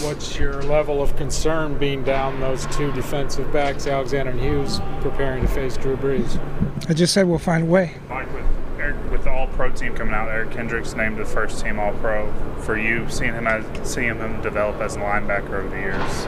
What's 0.00 0.38
your 0.38 0.62
level 0.62 1.02
of 1.02 1.16
concern 1.16 1.76
being 1.78 2.04
down 2.04 2.40
those 2.40 2.66
two 2.66 2.92
defensive 2.92 3.52
backs, 3.52 3.86
Alexander 3.86 4.30
and 4.30 4.40
Hughes, 4.40 4.80
preparing 5.00 5.42
to 5.42 5.48
face 5.48 5.76
Drew 5.76 5.96
Brees? 5.96 6.40
I 6.88 6.92
just 6.92 7.12
said 7.12 7.26
we'll 7.26 7.38
find 7.38 7.64
a 7.64 7.66
way. 7.66 7.94
Mike, 8.08 8.32
with 8.32 8.44
Eric, 8.78 9.10
with 9.10 9.24
the 9.24 9.30
All 9.30 9.48
Pro 9.48 9.70
team 9.70 9.94
coming 9.94 10.14
out, 10.14 10.28
Eric 10.28 10.52
Kendricks 10.52 10.94
named 10.94 11.18
the 11.18 11.24
first 11.24 11.64
team 11.64 11.78
All 11.80 11.92
Pro. 11.94 12.32
For 12.60 12.78
you, 12.78 13.08
seeing 13.10 13.32
him 13.32 13.46
as 13.46 13.64
seeing 13.90 14.16
him 14.16 14.40
develop 14.40 14.80
as 14.80 14.96
a 14.96 15.00
linebacker 15.00 15.50
over 15.50 15.68
the 15.68 15.76
years, 15.80 16.24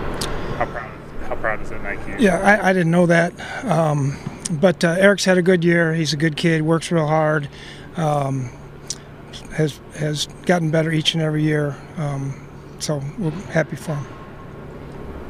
how 0.57 0.67
proud 0.67 0.91
how 1.29 1.37
proud 1.37 1.61
does 1.61 1.71
it 1.71 1.83
make 1.83 1.99
you? 2.07 2.17
Yeah, 2.19 2.41
I, 2.41 2.71
I 2.71 2.73
didn't 2.73 2.91
know 2.91 3.07
that. 3.07 3.33
Um, 3.65 4.17
but 4.51 4.85
uh, 4.85 4.97
Eric's 4.99 5.25
had 5.25 5.39
a 5.39 5.43
good 5.43 5.65
year. 5.65 5.95
He's 5.95 6.13
a 6.13 6.17
good 6.17 6.37
kid, 6.37 6.63
works 6.63 6.91
real 6.91 7.07
hard, 7.07 7.49
um, 7.97 8.51
has, 9.57 9.81
has 9.97 10.27
gotten 10.47 10.71
better 10.71 10.91
each 10.91 11.15
and 11.15 11.23
every 11.23 11.43
year. 11.43 11.77
Um, 11.97 12.47
so 12.79 13.03
we're 13.19 13.31
happy 13.31 13.77
for 13.77 13.95
him. 13.95 14.07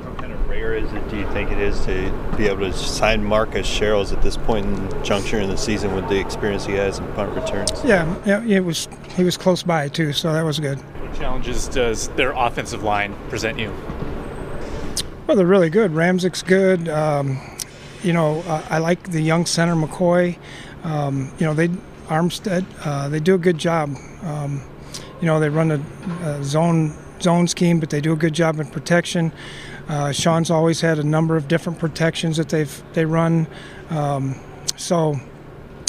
How 0.04 0.14
kind 0.14 0.32
of 0.32 0.48
rare 0.48 0.74
is 0.74 0.92
it, 0.92 1.08
do 1.08 1.16
you 1.16 1.28
think 1.32 1.50
it 1.50 1.58
is, 1.58 1.80
to 1.86 2.34
be 2.36 2.46
able 2.46 2.70
to 2.70 2.72
sign 2.72 3.24
Marcus 3.24 3.66
Sherels 3.66 4.12
at 4.12 4.22
this 4.22 4.36
point 4.36 4.66
in 4.66 5.04
juncture 5.04 5.40
in 5.40 5.48
the 5.48 5.56
season 5.56 5.94
with 5.94 6.08
the 6.08 6.18
experience 6.18 6.66
he 6.66 6.74
has 6.74 6.98
in 6.98 7.06
punt 7.12 7.34
returns? 7.34 7.72
Yeah, 7.84 8.14
yeah, 8.24 8.42
it 8.42 8.64
was 8.64 8.88
he 9.16 9.24
was 9.24 9.36
close 9.36 9.62
by 9.62 9.88
too, 9.88 10.12
so 10.12 10.32
that 10.32 10.42
was 10.44 10.60
good. 10.60 10.78
What 10.78 11.14
challenges 11.14 11.68
does 11.68 12.08
their 12.10 12.32
offensive 12.32 12.82
line 12.82 13.14
present 13.28 13.58
you? 13.58 13.72
Well, 15.26 15.36
they're 15.36 15.46
really 15.46 15.70
good. 15.70 15.92
Ramczyk's 15.92 16.42
good. 16.42 16.88
Um, 16.88 17.38
you 18.02 18.12
know, 18.12 18.40
uh, 18.42 18.64
I 18.70 18.78
like 18.78 19.10
the 19.10 19.20
young 19.20 19.46
center 19.46 19.74
McCoy. 19.74 20.38
Um, 20.84 21.32
you 21.38 21.46
know, 21.46 21.54
they 21.54 21.68
Armstead. 22.08 22.64
Uh, 22.84 23.08
they 23.08 23.20
do 23.20 23.34
a 23.34 23.38
good 23.38 23.58
job. 23.58 23.94
Um, 24.22 24.62
you 25.20 25.26
know, 25.26 25.38
they 25.40 25.48
run 25.48 25.70
a, 25.70 26.26
a 26.26 26.42
zone 26.42 26.94
zone 27.20 27.48
scheme, 27.48 27.80
but 27.80 27.90
they 27.90 28.00
do 28.00 28.12
a 28.12 28.16
good 28.16 28.32
job 28.32 28.60
in 28.60 28.66
protection. 28.66 29.32
Uh, 29.88 30.12
Sean's 30.12 30.50
always 30.50 30.80
had 30.80 30.98
a 30.98 31.04
number 31.04 31.36
of 31.36 31.48
different 31.48 31.78
protections 31.78 32.36
that 32.36 32.48
they've 32.48 32.82
they 32.94 33.04
run. 33.04 33.46
Um, 33.90 34.36
so, 34.76 35.16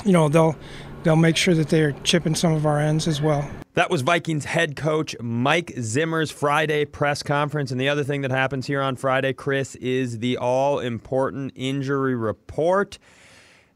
you 0.06 0.12
know, 0.12 0.30
they'll 0.30 0.56
they'll 1.04 1.16
make 1.16 1.38
sure 1.38 1.54
that 1.54 1.70
they're 1.70 1.94
chipping 2.04 2.36
some 2.36 2.54
of 2.54 2.66
our 2.66 2.80
ends 2.80 3.08
as 3.08 3.22
well. 3.22 3.50
That 3.76 3.92
was 3.92 4.02
Vikings 4.02 4.46
head 4.46 4.76
coach 4.76 5.16
Mike 5.22 5.74
Zimmer's 5.80 6.32
Friday 6.32 6.86
press 6.86 7.22
conference. 7.22 7.72
And 7.72 7.80
the 7.80 7.88
other 7.90 8.04
thing 8.04 8.22
that 8.22 8.32
happens 8.32 8.66
here 8.66 8.82
on 8.82 8.96
Friday, 8.96 9.32
Chris, 9.32 9.76
is 9.76 10.20
the 10.20 10.38
all 10.38 10.80
important 10.80 11.54
injury 11.56 12.16
report. 12.16 12.98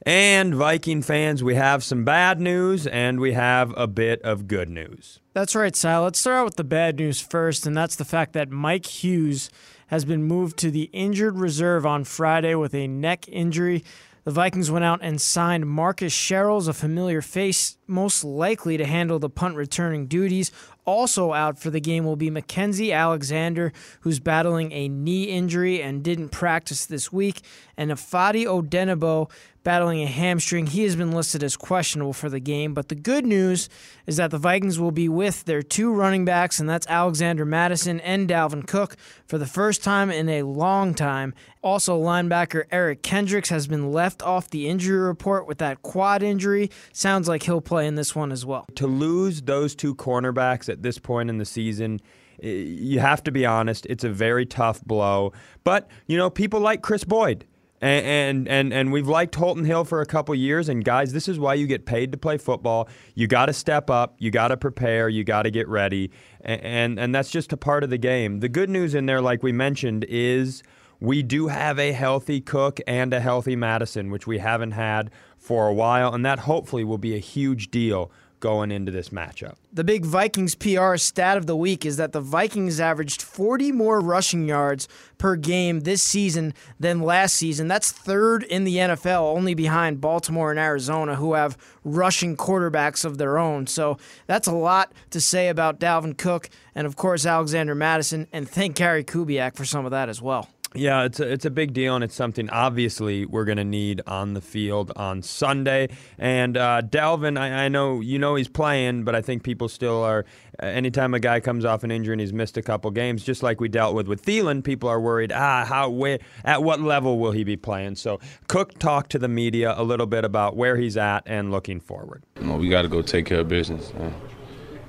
And 0.06 0.56
Viking 0.56 1.02
fans, 1.02 1.44
we 1.44 1.56
have 1.56 1.84
some 1.84 2.04
bad 2.04 2.42
news 2.42 2.88
and 2.88 3.20
we 3.20 3.34
have 3.34 3.74
a 3.78 3.88
bit 3.88 4.22
of 4.24 4.48
good 4.48 4.68
news. 4.68 5.20
That's 5.34 5.56
right, 5.56 5.76
Sal. 5.76 6.04
Let's 6.04 6.20
start 6.20 6.38
out 6.38 6.46
with 6.46 6.56
the 6.58 6.64
bad 6.64 6.98
news 6.98 7.22
first, 7.22 7.66
and 7.66 7.78
that's 7.78 7.96
the 7.96 8.04
fact 8.04 8.34
that 8.34 8.50
Mike 8.52 8.86
Hughes 8.86 9.50
has 9.88 10.06
been 10.06 10.24
moved 10.24 10.58
to 10.58 10.72
the 10.72 10.90
injured 10.92 11.38
reserve 11.38 11.86
on 11.86 12.04
Friday 12.04 12.56
with 12.56 12.74
a 12.76 12.88
neck 12.88 13.30
injury. 13.30 13.84
The 14.26 14.32
Vikings 14.32 14.72
went 14.72 14.86
out 14.86 15.02
and 15.02 15.20
signed 15.20 15.68
Marcus 15.68 16.14
Sherels, 16.14 16.70
a 16.70 16.74
familiar 16.74 17.22
face, 17.22 17.78
most 17.88 18.24
likely 18.24 18.78
to 18.78 18.86
handle 18.86 19.20
the 19.20 19.30
punt 19.30 19.58
returning 19.58 20.08
duties. 20.08 20.50
Also 20.86 21.34
out 21.34 21.60
for 21.60 21.70
the 21.70 21.82
game 21.82 22.06
will 22.06 22.16
be 22.16 22.30
Mackenzie 22.30 22.94
Alexander, 22.94 23.74
who's 24.02 24.22
battling 24.22 24.72
a 24.72 24.88
knee 24.88 25.26
injury 25.26 25.82
and 25.82 26.04
didn't 26.04 26.30
practice 26.30 26.86
this 26.86 27.12
week, 27.12 27.42
and 27.76 27.92
Ifeadi 27.92 28.46
Odenigbo 28.46 29.30
battling 29.64 30.02
a 30.02 30.08
hamstring. 30.08 30.68
He 30.68 30.84
has 30.84 30.96
been 30.96 31.12
listed 31.12 31.44
as 31.44 31.56
questionable 31.56 32.14
for 32.14 32.30
the 32.30 32.40
game, 32.40 32.74
but 32.74 32.90
the 32.90 32.96
good 32.96 33.26
news 33.26 33.70
is 34.06 34.18
that 34.18 34.32
the 34.32 34.38
Vikings 34.38 34.80
will 34.80 34.92
be 34.92 35.10
with 35.10 35.46
their 35.46 35.62
two 35.62 35.94
running 35.94 36.26
backs, 36.26 36.60
and 36.60 36.70
that's 36.70 36.88
Alexander 36.88 37.46
Mattison 37.46 38.00
and 38.02 38.30
Dalvin 38.30 38.68
Cook 38.68 38.96
for 39.26 39.38
the 39.38 39.46
first 39.46 39.84
time 39.84 40.12
in 40.12 40.30
a 40.30 40.44
long 40.44 40.94
time. 40.94 41.34
Also, 41.62 42.00
linebacker 42.00 42.66
Eric 42.72 43.02
Kendricks 43.04 43.50
has 43.50 43.68
been 43.68 43.92
left 43.92 44.22
off 44.22 44.50
the 44.50 44.68
injury 44.68 45.00
report 45.00 45.48
with 45.48 45.60
that 45.60 45.82
quad 45.82 46.22
injury. 46.22 46.70
Sounds 46.92 47.28
like 47.28 47.44
he'll 47.44 47.62
play 47.62 47.88
in 47.88 47.96
this 47.96 48.16
one 48.16 48.32
as 48.32 48.46
well. 48.46 48.66
To 48.76 48.88
lose 48.88 49.42
those 49.44 49.76
two 49.76 49.96
cornerbacks 49.96 50.68
at 50.68 50.84
this 50.84 50.98
point 50.98 51.30
in 51.30 51.38
the 51.38 51.46
season 51.46 52.02
You 52.42 53.00
have 53.00 53.24
to 53.24 53.32
be 53.32 53.46
honest; 53.46 53.86
it's 53.86 54.04
a 54.04 54.10
very 54.10 54.46
tough 54.46 54.84
blow. 54.84 55.32
But 55.64 55.90
you 56.08 56.18
know, 56.18 56.30
people 56.30 56.60
like 56.60 56.82
Kris 56.82 57.04
Boyd. 57.06 57.46
And, 57.84 58.48
and 58.48 58.74
and 58.74 58.94
we've 58.94 59.10
liked 59.10 59.36
Holton 59.36 59.66
Hill 59.66 59.84
for 59.84 60.00
a 60.00 60.06
couple 60.06 60.34
years. 60.36 60.70
And 60.70 60.86
guys, 60.86 61.12
this 61.12 61.28
is 61.28 61.38
why 61.38 61.56
you 61.56 61.68
get 61.68 61.86
paid 61.86 62.14
to 62.14 62.18
play 62.18 62.38
football. 62.38 62.88
You 63.14 63.28
got 63.28 63.48
to 63.48 63.54
step 63.54 63.90
up. 63.90 64.16
You 64.20 64.32
got 64.32 64.50
to 64.50 64.58
prepare. 64.58 65.10
You 65.10 65.26
got 65.26 65.44
to 65.44 65.52
get 65.52 65.68
ready. 65.68 66.10
And, 66.42 66.62
and 66.62 67.00
and 67.00 67.16
that's 67.16 67.30
just 67.30 67.52
a 67.52 67.58
part 67.58 67.84
of 67.84 67.90
the 67.90 67.98
game. 67.98 68.40
The 68.40 68.48
good 68.48 68.70
news 68.70 68.96
in 68.96 69.06
there, 69.06 69.20
like 69.20 69.44
we 69.44 69.52
mentioned, 69.52 70.06
is 70.08 70.64
we 71.02 71.22
do 71.24 71.50
have 71.50 71.78
a 71.78 71.92
healthy 71.92 72.40
Cook 72.40 72.80
and 72.88 73.14
a 73.14 73.20
healthy 73.20 73.58
Mattison, 73.58 74.10
which 74.12 74.26
we 74.26 74.38
haven't 74.38 74.72
had 74.72 75.12
for 75.38 75.68
a 75.68 75.74
while, 75.74 76.14
and 76.14 76.26
that 76.26 76.40
hopefully 76.40 76.86
will 76.86 76.98
be 76.98 77.16
a 77.16 77.20
huge 77.20 77.70
deal 77.70 78.10
going 78.44 78.72
into 78.74 78.92
this 78.92 79.08
matchup. 79.08 79.56
The 79.72 79.86
big 79.86 80.04
Vikings 80.04 80.54
PR 80.54 80.98
stat 80.98 81.38
of 81.38 81.46
the 81.46 81.56
week 81.56 81.86
is 81.86 81.96
that 81.96 82.12
the 82.12 82.20
Vikings 82.20 82.78
averaged 82.78 83.22
40 83.22 83.72
more 83.72 84.02
rushing 84.02 84.50
yards 84.50 84.90
per 85.18 85.38
game 85.38 85.80
this 85.80 86.04
season 86.04 86.54
than 86.78 87.00
last 87.00 87.36
season. 87.36 87.70
That's 87.70 87.94
third 87.94 88.44
in 88.44 88.66
the 88.66 88.76
NFL, 88.76 89.34
only 89.34 89.54
behind 89.54 90.02
Baltimore 90.02 90.52
and 90.52 90.60
Arizona, 90.60 91.16
who 91.16 91.36
have 91.36 91.58
rushing 91.86 92.36
quarterbacks 92.36 93.06
of 93.06 93.18
their 93.18 93.38
own. 93.38 93.66
So 93.66 93.98
that's 94.28 94.50
a 94.50 94.54
lot 94.54 94.92
to 95.12 95.22
say 95.22 95.48
about 95.48 95.80
Dalvin 95.80 96.18
Cook 96.18 96.50
and, 96.76 96.86
of 96.86 96.98
course, 96.98 97.26
Alexander 97.26 97.76
Mattison. 97.76 98.28
And 98.34 98.50
thank 98.50 98.76
Gary 98.76 99.06
Kubiak 99.06 99.56
for 99.56 99.64
some 99.64 99.86
of 99.86 99.92
that 99.92 100.10
as 100.10 100.22
well. 100.22 100.50
Yeah, 100.76 101.04
it's 101.04 101.20
a, 101.20 101.32
it's 101.32 101.46
a 101.46 101.52
big 101.52 101.74
deal, 101.74 101.96
and 101.96 102.04
it's 102.04 102.16
something 102.16 102.50
obviously 102.50 103.26
we're 103.26 103.46
going 103.46 103.58
to 103.58 103.64
need 103.64 104.02
on 104.08 104.34
the 104.34 104.42
field 104.42 104.92
on 104.96 105.22
Sunday. 105.22 105.90
And 106.18 106.58
uh, 106.58 106.82
Dalvin, 106.84 107.40
I, 107.40 107.66
I, 107.66 107.68
know 107.70 108.02
you 108.02 108.18
know 108.18 108.36
he's 108.36 108.48
playing, 108.48 109.04
but 109.04 109.16
I 109.16 109.22
think 109.22 109.44
people 109.44 109.70
still 109.70 110.04
are. 110.04 110.26
Uh, 110.62 110.68
anytime 110.68 111.14
a 111.14 111.20
guy 111.20 111.40
comes 111.40 111.66
off 111.66 111.84
an 111.84 111.92
injury 111.92 112.14
and 112.14 112.22
he's 112.22 112.34
missed 112.34 112.58
a 112.58 112.62
couple 112.62 112.90
games, 112.92 113.24
just 113.24 113.44
like 113.44 113.60
we 113.60 113.70
dealt 113.70 113.94
with 113.94 114.08
with 114.08 114.24
Thielen, 114.24 114.64
people 114.64 114.90
are 114.90 115.00
worried. 115.00 115.32
Ah, 115.32 115.66
how 115.66 115.90
where 115.90 116.20
at 116.44 116.64
what 116.64 116.80
level 116.80 117.20
will 117.20 117.32
he 117.32 117.44
be 117.44 117.56
playing? 117.56 117.96
So 117.96 118.20
Cook 118.48 118.80
talked 118.80 119.12
to 119.12 119.20
the 119.20 119.28
media 119.28 119.76
a 119.78 119.84
little 119.84 120.08
bit 120.08 120.26
about 120.26 120.56
where 120.56 120.78
he's 120.78 120.98
at 120.98 121.24
and 121.26 121.52
looking 121.52 121.80
forward. 121.80 122.24
You 122.40 122.48
know, 122.48 122.58
we 122.58 122.70
got 122.70 122.82
to 122.84 122.88
go 122.88 123.02
take 123.02 123.26
care 123.26 123.42
of 123.42 123.48
business. 123.48 123.92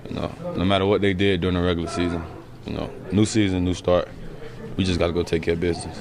You 0.08 0.16
know, 0.16 0.32
no 0.56 0.64
matter 0.64 0.86
what 0.86 1.00
they 1.00 1.14
did 1.14 1.40
during 1.40 1.56
the 1.56 1.62
regular 1.62 1.88
season, 1.88 2.22
you 2.66 2.74
know, 2.74 2.90
new 3.12 3.24
season, 3.24 3.64
new 3.64 3.74
start 3.74 4.08
we 4.76 4.84
just 4.84 4.98
got 4.98 5.08
to 5.08 5.12
go 5.12 5.22
take 5.22 5.42
care 5.42 5.54
of 5.54 5.60
business. 5.60 5.98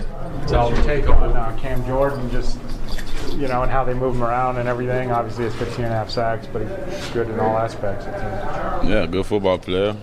So 0.48 0.70
your 0.70 0.84
take 0.84 1.10
on 1.10 1.36
uh, 1.36 1.58
Cam 1.60 1.86
Jordan, 1.86 2.30
just 2.32 2.58
you 3.34 3.48
know, 3.48 3.64
and 3.64 3.72
how 3.72 3.84
they 3.84 3.94
move 3.94 4.16
him 4.16 4.24
around 4.24 4.58
and 4.58 4.68
everything. 4.70 5.12
Obviously, 5.12 5.46
it's 5.46 5.56
15 5.56 5.86
and 5.86 5.94
a 5.94 5.98
half 5.98 6.10
sacks, 6.10 6.48
but 6.48 6.62
he's 6.62 7.10
good 7.10 7.30
in 7.30 7.40
all 7.40 7.58
aspects. 7.58 8.06
Yeah, 8.86 9.08
good 9.10 9.26
football 9.26 9.58
player. 9.58 9.96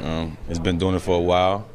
Um, 0.00 0.36
he's 0.48 0.58
been 0.58 0.78
doing 0.78 0.94
it 0.94 1.00
for 1.00 1.16
a 1.16 1.20
while. 1.22 1.66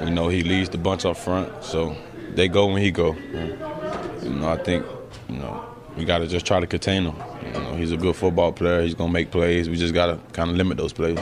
You 0.00 0.10
know, 0.10 0.28
he 0.28 0.42
leads 0.42 0.68
the 0.68 0.78
bunch 0.78 1.04
up 1.04 1.16
front, 1.16 1.64
so 1.64 1.96
they 2.34 2.48
go 2.48 2.66
when 2.66 2.82
he 2.82 2.90
go. 2.90 3.14
You 3.14 4.30
know, 4.30 4.48
I 4.48 4.56
think, 4.56 4.86
you 5.28 5.36
know, 5.36 5.64
we 5.96 6.04
got 6.04 6.18
to 6.18 6.26
just 6.26 6.46
try 6.46 6.60
to 6.60 6.66
contain 6.66 7.04
him. 7.04 7.16
You 7.44 7.52
know, 7.60 7.74
he's 7.74 7.92
a 7.92 7.96
good 7.96 8.14
football 8.14 8.52
player. 8.52 8.82
He's 8.82 8.94
gonna 8.94 9.12
make 9.12 9.30
plays. 9.30 9.68
We 9.68 9.76
just 9.76 9.94
got 9.94 10.06
to 10.06 10.18
kind 10.32 10.50
of 10.50 10.56
limit 10.56 10.76
those 10.76 10.92
plays. 10.92 11.18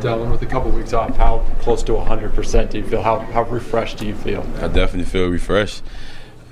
Dalvin, 0.00 0.30
with 0.30 0.42
a 0.42 0.46
couple 0.46 0.70
weeks 0.70 0.92
off, 0.92 1.16
how 1.16 1.38
close 1.60 1.82
to 1.84 1.92
100% 1.92 2.70
do 2.70 2.78
you 2.78 2.84
feel? 2.84 3.02
How, 3.02 3.18
how 3.18 3.42
refreshed 3.42 3.98
do 3.98 4.06
you 4.06 4.14
feel? 4.14 4.40
I 4.56 4.68
definitely 4.68 5.04
feel 5.04 5.28
refreshed. 5.28 5.82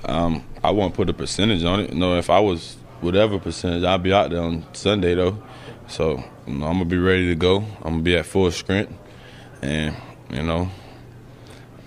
Um, 0.05 0.43
I 0.63 0.71
won't 0.71 0.93
put 0.93 1.09
a 1.09 1.13
percentage 1.13 1.63
on 1.63 1.81
it. 1.81 1.93
You 1.93 1.99
know, 1.99 2.17
if 2.17 2.29
I 2.29 2.39
was 2.39 2.77
whatever 3.01 3.39
percentage, 3.39 3.83
I'd 3.83 4.03
be 4.03 4.13
out 4.13 4.29
there 4.29 4.41
on 4.41 4.65
Sunday 4.73 5.15
though. 5.15 5.41
So 5.87 6.23
you 6.47 6.53
know, 6.53 6.67
I'm 6.67 6.73
gonna 6.73 6.85
be 6.85 6.97
ready 6.97 7.27
to 7.27 7.35
go. 7.35 7.57
I'm 7.57 7.93
gonna 7.93 8.03
be 8.03 8.15
at 8.15 8.25
full 8.25 8.49
strength, 8.51 8.93
and 9.61 9.95
you 10.29 10.43
know, 10.43 10.69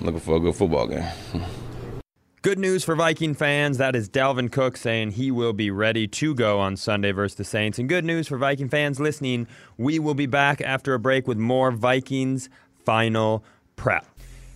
I'm 0.00 0.06
looking 0.06 0.20
for 0.20 0.36
a 0.36 0.40
good 0.40 0.54
football 0.54 0.86
game. 0.86 1.08
Good 2.44 2.58
news 2.58 2.84
for 2.84 2.94
Viking 2.94 3.32
fans. 3.32 3.78
That 3.78 3.96
is 3.96 4.10
Dalvin 4.10 4.52
Cook 4.52 4.76
saying 4.76 5.12
he 5.12 5.30
will 5.30 5.54
be 5.54 5.70
ready 5.70 6.06
to 6.08 6.34
go 6.34 6.60
on 6.60 6.76
Sunday 6.76 7.10
versus 7.10 7.36
the 7.36 7.44
Saints. 7.44 7.78
And 7.78 7.88
good 7.88 8.04
news 8.04 8.28
for 8.28 8.36
Viking 8.36 8.68
fans 8.68 9.00
listening. 9.00 9.46
We 9.78 9.98
will 9.98 10.12
be 10.12 10.26
back 10.26 10.60
after 10.60 10.92
a 10.92 10.98
break 10.98 11.26
with 11.26 11.38
more 11.38 11.70
Vikings 11.70 12.50
final 12.84 13.42
prep. 13.76 14.04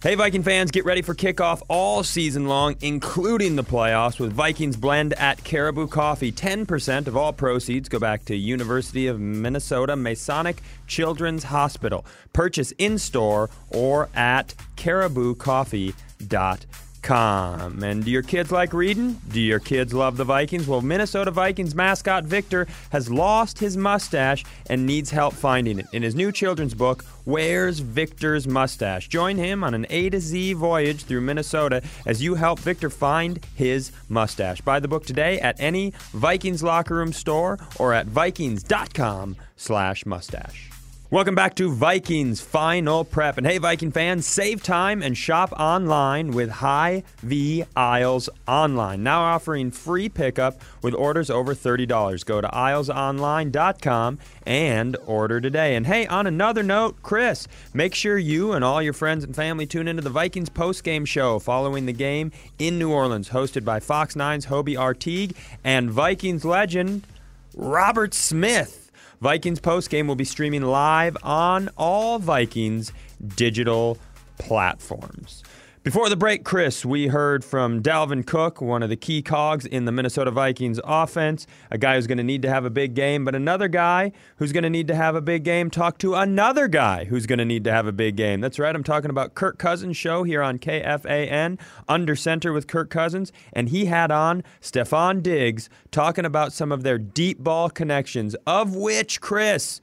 Hey, 0.03 0.17
Viking 0.17 0.43
fans, 0.43 0.71
get 0.71 0.85
ready 0.85 1.01
for 1.01 1.15
kickoff 1.15 1.63
all 1.69 2.03
season 2.03 2.47
long, 2.47 2.77
including 2.83 3.57
the 3.57 3.65
playoffs, 3.65 4.21
with 4.21 4.35
Vikings 4.35 4.77
Blend 4.77 5.15
at 5.15 5.43
Caribou 5.43 5.87
Coffee. 5.87 6.31
10% 6.31 7.07
of 7.07 7.17
all 7.17 7.33
proceeds 7.33 7.89
go 7.89 7.99
back 7.99 8.23
to 8.27 8.37
University 8.37 9.07
of 9.07 9.19
Minnesota 9.19 9.97
Masonic 9.97 10.61
Children's 10.87 11.45
Hospital. 11.45 12.05
Purchase 12.35 12.73
in 12.73 12.99
store 12.99 13.49
or 13.71 14.11
at 14.15 14.55
cariboucoffee.com. 14.77 16.59
Com. 17.09 17.83
And 17.83 18.05
do 18.05 18.11
your 18.11 18.21
kids 18.21 18.53
like 18.53 18.75
reading? 18.75 19.19
Do 19.31 19.41
your 19.41 19.61
kids 19.61 19.95
love 19.95 20.19
the 20.19 20.25
Vikings? 20.25 20.67
Well, 20.67 20.83
Minnesota 20.83 21.31
Vikings 21.31 21.75
mascot 21.75 22.25
Victor 22.25 22.67
has 22.91 23.11
lost 23.11 23.59
his 23.59 23.79
mustache 23.79 24.45
and 24.69 24.85
needs 24.85 25.11
help 25.11 25.33
finding 25.33 25.79
it. 25.79 25.87
In 25.95 26.03
his 26.03 26.15
new 26.15 26.31
children's 26.31 26.75
book, 26.75 27.07
Where's 27.25 27.79
Victor's 27.79 28.47
Mustache? 28.47 29.09
Join 29.09 29.39
him 29.39 29.65
on 29.65 29.73
an 29.73 29.87
A 29.89 30.11
to 30.11 30.21
Z 30.21 30.53
voyage 30.53 31.05
through 31.05 31.23
Minnesota 31.23 31.83
as 32.05 32.23
you 32.23 32.35
help 32.35 32.59
Victor 32.59 32.91
find 32.91 33.43
his 33.55 33.91
mustache. 34.11 34.61
Buy 34.61 34.79
the 34.79 34.89
book 34.89 35.07
today 35.07 35.41
at 35.41 35.59
any 35.59 35.95
Vikings 36.13 36.63
locker 36.63 36.95
room 36.95 37.15
store 37.15 37.59
or 37.79 37.95
at 37.95 38.07
vikings.com 38.07 39.35
slash 39.57 40.05
mustache. 40.05 40.71
Welcome 41.11 41.35
back 41.35 41.55
to 41.55 41.73
Vikings 41.73 42.43
Final 42.43 43.03
Prep. 43.03 43.39
And 43.39 43.47
hey, 43.47 43.57
Viking 43.57 43.91
fans, 43.91 44.27
save 44.27 44.63
time 44.63 45.03
and 45.03 45.17
shop 45.17 45.53
online 45.53 46.33
with 46.33 46.51
Hy-Vee 46.51 47.65
Aisles 47.75 48.29
Online. 48.47 49.03
Now 49.03 49.23
offering 49.23 49.71
free 49.71 50.11
pickup 50.11 50.61
with 50.83 50.93
orders 50.93 51.31
over 51.31 51.55
$30. 51.55 52.27
Go 52.27 52.43
to 52.43 52.49
aislesonline.com 52.49 54.19
and 54.45 54.97
order 55.07 55.41
today. 55.41 55.77
And 55.77 55.87
hey, 55.87 56.07
on 56.09 56.27
another 56.27 56.63
note, 56.63 57.03
Chris, 57.03 57.49
make 57.73 57.95
sure 57.95 58.19
you 58.19 58.53
and 58.53 58.63
all 58.63 58.83
your 58.83 58.93
friends 58.93 59.25
and 59.25 59.35
family 59.35 59.65
tune 59.65 59.89
into 59.89 60.03
the 60.03 60.11
Vikings 60.11 60.51
post-game 60.51 61.07
show 61.07 61.39
following 61.39 61.87
the 61.87 61.95
game 61.95 62.33
in 62.59 62.79
New 62.79 62.93
Orleans, 62.93 63.31
hosted 63.31 63.65
by 63.65 63.81
Fox 63.81 64.15
9's 64.15 64.45
Hobie 64.45 64.79
Artigue 64.79 65.35
and 65.65 65.91
Vikings 65.91 66.45
legend 66.45 67.07
Robert 67.55 68.13
Smith. 68.13 68.88
Vikings 69.21 69.59
postgame 69.59 70.07
will 70.07 70.15
be 70.15 70.25
streaming 70.25 70.63
live 70.63 71.17
on 71.25 71.71
all 71.77 72.21
Vikings 72.21 72.93
digital 73.35 73.99
platforms. 74.39 75.43
Before 75.85 76.09
the 76.09 76.17
break, 76.17 76.45
Chris, 76.45 76.85
we 76.85 77.07
heard 77.07 77.45
from 77.45 77.81
Dalvin 77.81 78.27
Cook, 78.27 78.61
one 78.61 78.83
of 78.83 78.89
the 78.89 78.97
key 78.97 79.23
cogs 79.23 79.65
in 79.65 79.85
the 79.85 79.93
Minnesota 79.93 80.33
Vikings 80.33 80.81
offense, 80.83 81.47
a 81.71 81.79
guy 81.79 81.95
who's 81.95 82.09
going 82.09 82.19
to 82.19 82.25
need 82.25 82.43
to 82.43 82.49
have 82.49 82.65
a 82.65 82.71
big 82.71 82.95
game, 82.95 83.25
but 83.25 83.37
another 83.37 83.69
guy 83.69 84.11
who's 84.37 84.51
going 84.51 84.65
to 84.65 84.71
need 84.71 84.89
to 84.89 84.97
have 84.97 85.15
a 85.15 85.21
big 85.21 85.45
game 85.45 85.71
talk 85.71 85.97
to 85.99 86.17
another 86.17 86.67
guy 86.67 87.05
who's 87.05 87.27
going 87.27 87.39
to 87.39 87.45
need 87.45 87.63
to 87.63 87.71
have 87.71 87.87
a 87.87 87.93
big 87.93 88.17
game. 88.17 88.41
That's 88.41 88.59
right, 88.59 88.75
I'm 88.75 88.83
talking 88.83 89.09
about 89.09 89.37
Kirk 89.37 89.57
Cousins' 89.59 89.97
show 89.97 90.25
here 90.25 90.43
on 90.43 90.59
KFAN, 90.59 91.61
Under 91.89 92.17
Center 92.17 92.53
with 92.53 92.67
Kirk 92.67 92.91
Cousins, 92.91 93.33
and 93.53 93.69
he 93.69 93.85
had 93.85 94.11
on 94.11 94.43
Stefon 94.61 95.23
Diggs 95.23 95.71
talking 95.93 96.25
about 96.25 96.53
some 96.53 96.73
of 96.73 96.83
their 96.83 96.99
deep 96.99 97.39
ball 97.39 97.71
connections, 97.71 98.35
of 98.49 98.75
which, 98.75 99.21
Chris, 99.21 99.81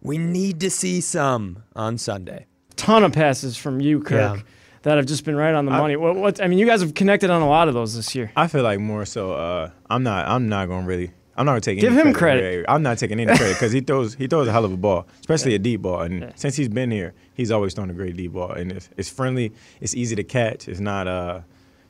we 0.00 0.16
need 0.16 0.60
to 0.60 0.70
see 0.70 1.02
some 1.02 1.62
on 1.76 1.98
Sunday. 1.98 2.46
Ton 2.76 3.04
of 3.04 3.12
passes 3.12 3.58
from 3.58 3.82
you, 3.82 4.00
Kirk. 4.00 4.38
Yeah 4.38 4.42
that 4.86 4.98
have 4.98 5.06
just 5.06 5.24
been 5.24 5.34
right 5.34 5.52
on 5.52 5.66
the 5.66 5.72
I, 5.72 5.78
money. 5.78 5.96
What, 5.96 6.14
what, 6.14 6.40
I 6.40 6.46
mean, 6.46 6.60
you 6.60 6.66
guys 6.66 6.80
have 6.80 6.94
connected 6.94 7.28
on 7.28 7.42
a 7.42 7.48
lot 7.48 7.66
of 7.66 7.74
those 7.74 7.96
this 7.96 8.14
year. 8.14 8.30
I 8.36 8.46
feel 8.46 8.62
like 8.62 8.78
more 8.78 9.04
so. 9.04 9.32
Uh, 9.32 9.70
I'm 9.90 10.04
not. 10.04 10.28
I'm 10.28 10.48
not 10.48 10.68
going 10.68 10.82
to 10.82 10.88
really. 10.88 11.10
I'm 11.36 11.44
not 11.44 11.56
to 11.56 11.60
take 11.60 11.80
give 11.80 11.92
him 11.92 12.14
credit. 12.14 12.40
credit. 12.40 12.66
I'm 12.68 12.84
not 12.84 12.96
taking 12.96 13.18
any 13.18 13.36
credit 13.36 13.54
because 13.54 13.72
he 13.72 13.80
throws 13.80 14.14
he 14.14 14.28
throws 14.28 14.46
a 14.46 14.52
hell 14.52 14.64
of 14.64 14.72
a 14.72 14.76
ball, 14.76 15.08
especially 15.18 15.50
yeah. 15.50 15.56
a 15.56 15.58
deep 15.58 15.82
ball. 15.82 16.02
And 16.02 16.20
yeah. 16.20 16.30
since 16.36 16.54
he's 16.54 16.68
been 16.68 16.92
here, 16.92 17.14
he's 17.34 17.50
always 17.50 17.74
thrown 17.74 17.90
a 17.90 17.94
great 17.94 18.16
deep 18.16 18.32
ball. 18.32 18.52
And 18.52 18.70
it's, 18.70 18.88
it's 18.96 19.10
friendly. 19.10 19.52
It's 19.80 19.94
easy 19.94 20.14
to 20.14 20.24
catch. 20.24 20.68
It's 20.68 20.78
not 20.78 21.08
uh, 21.08 21.40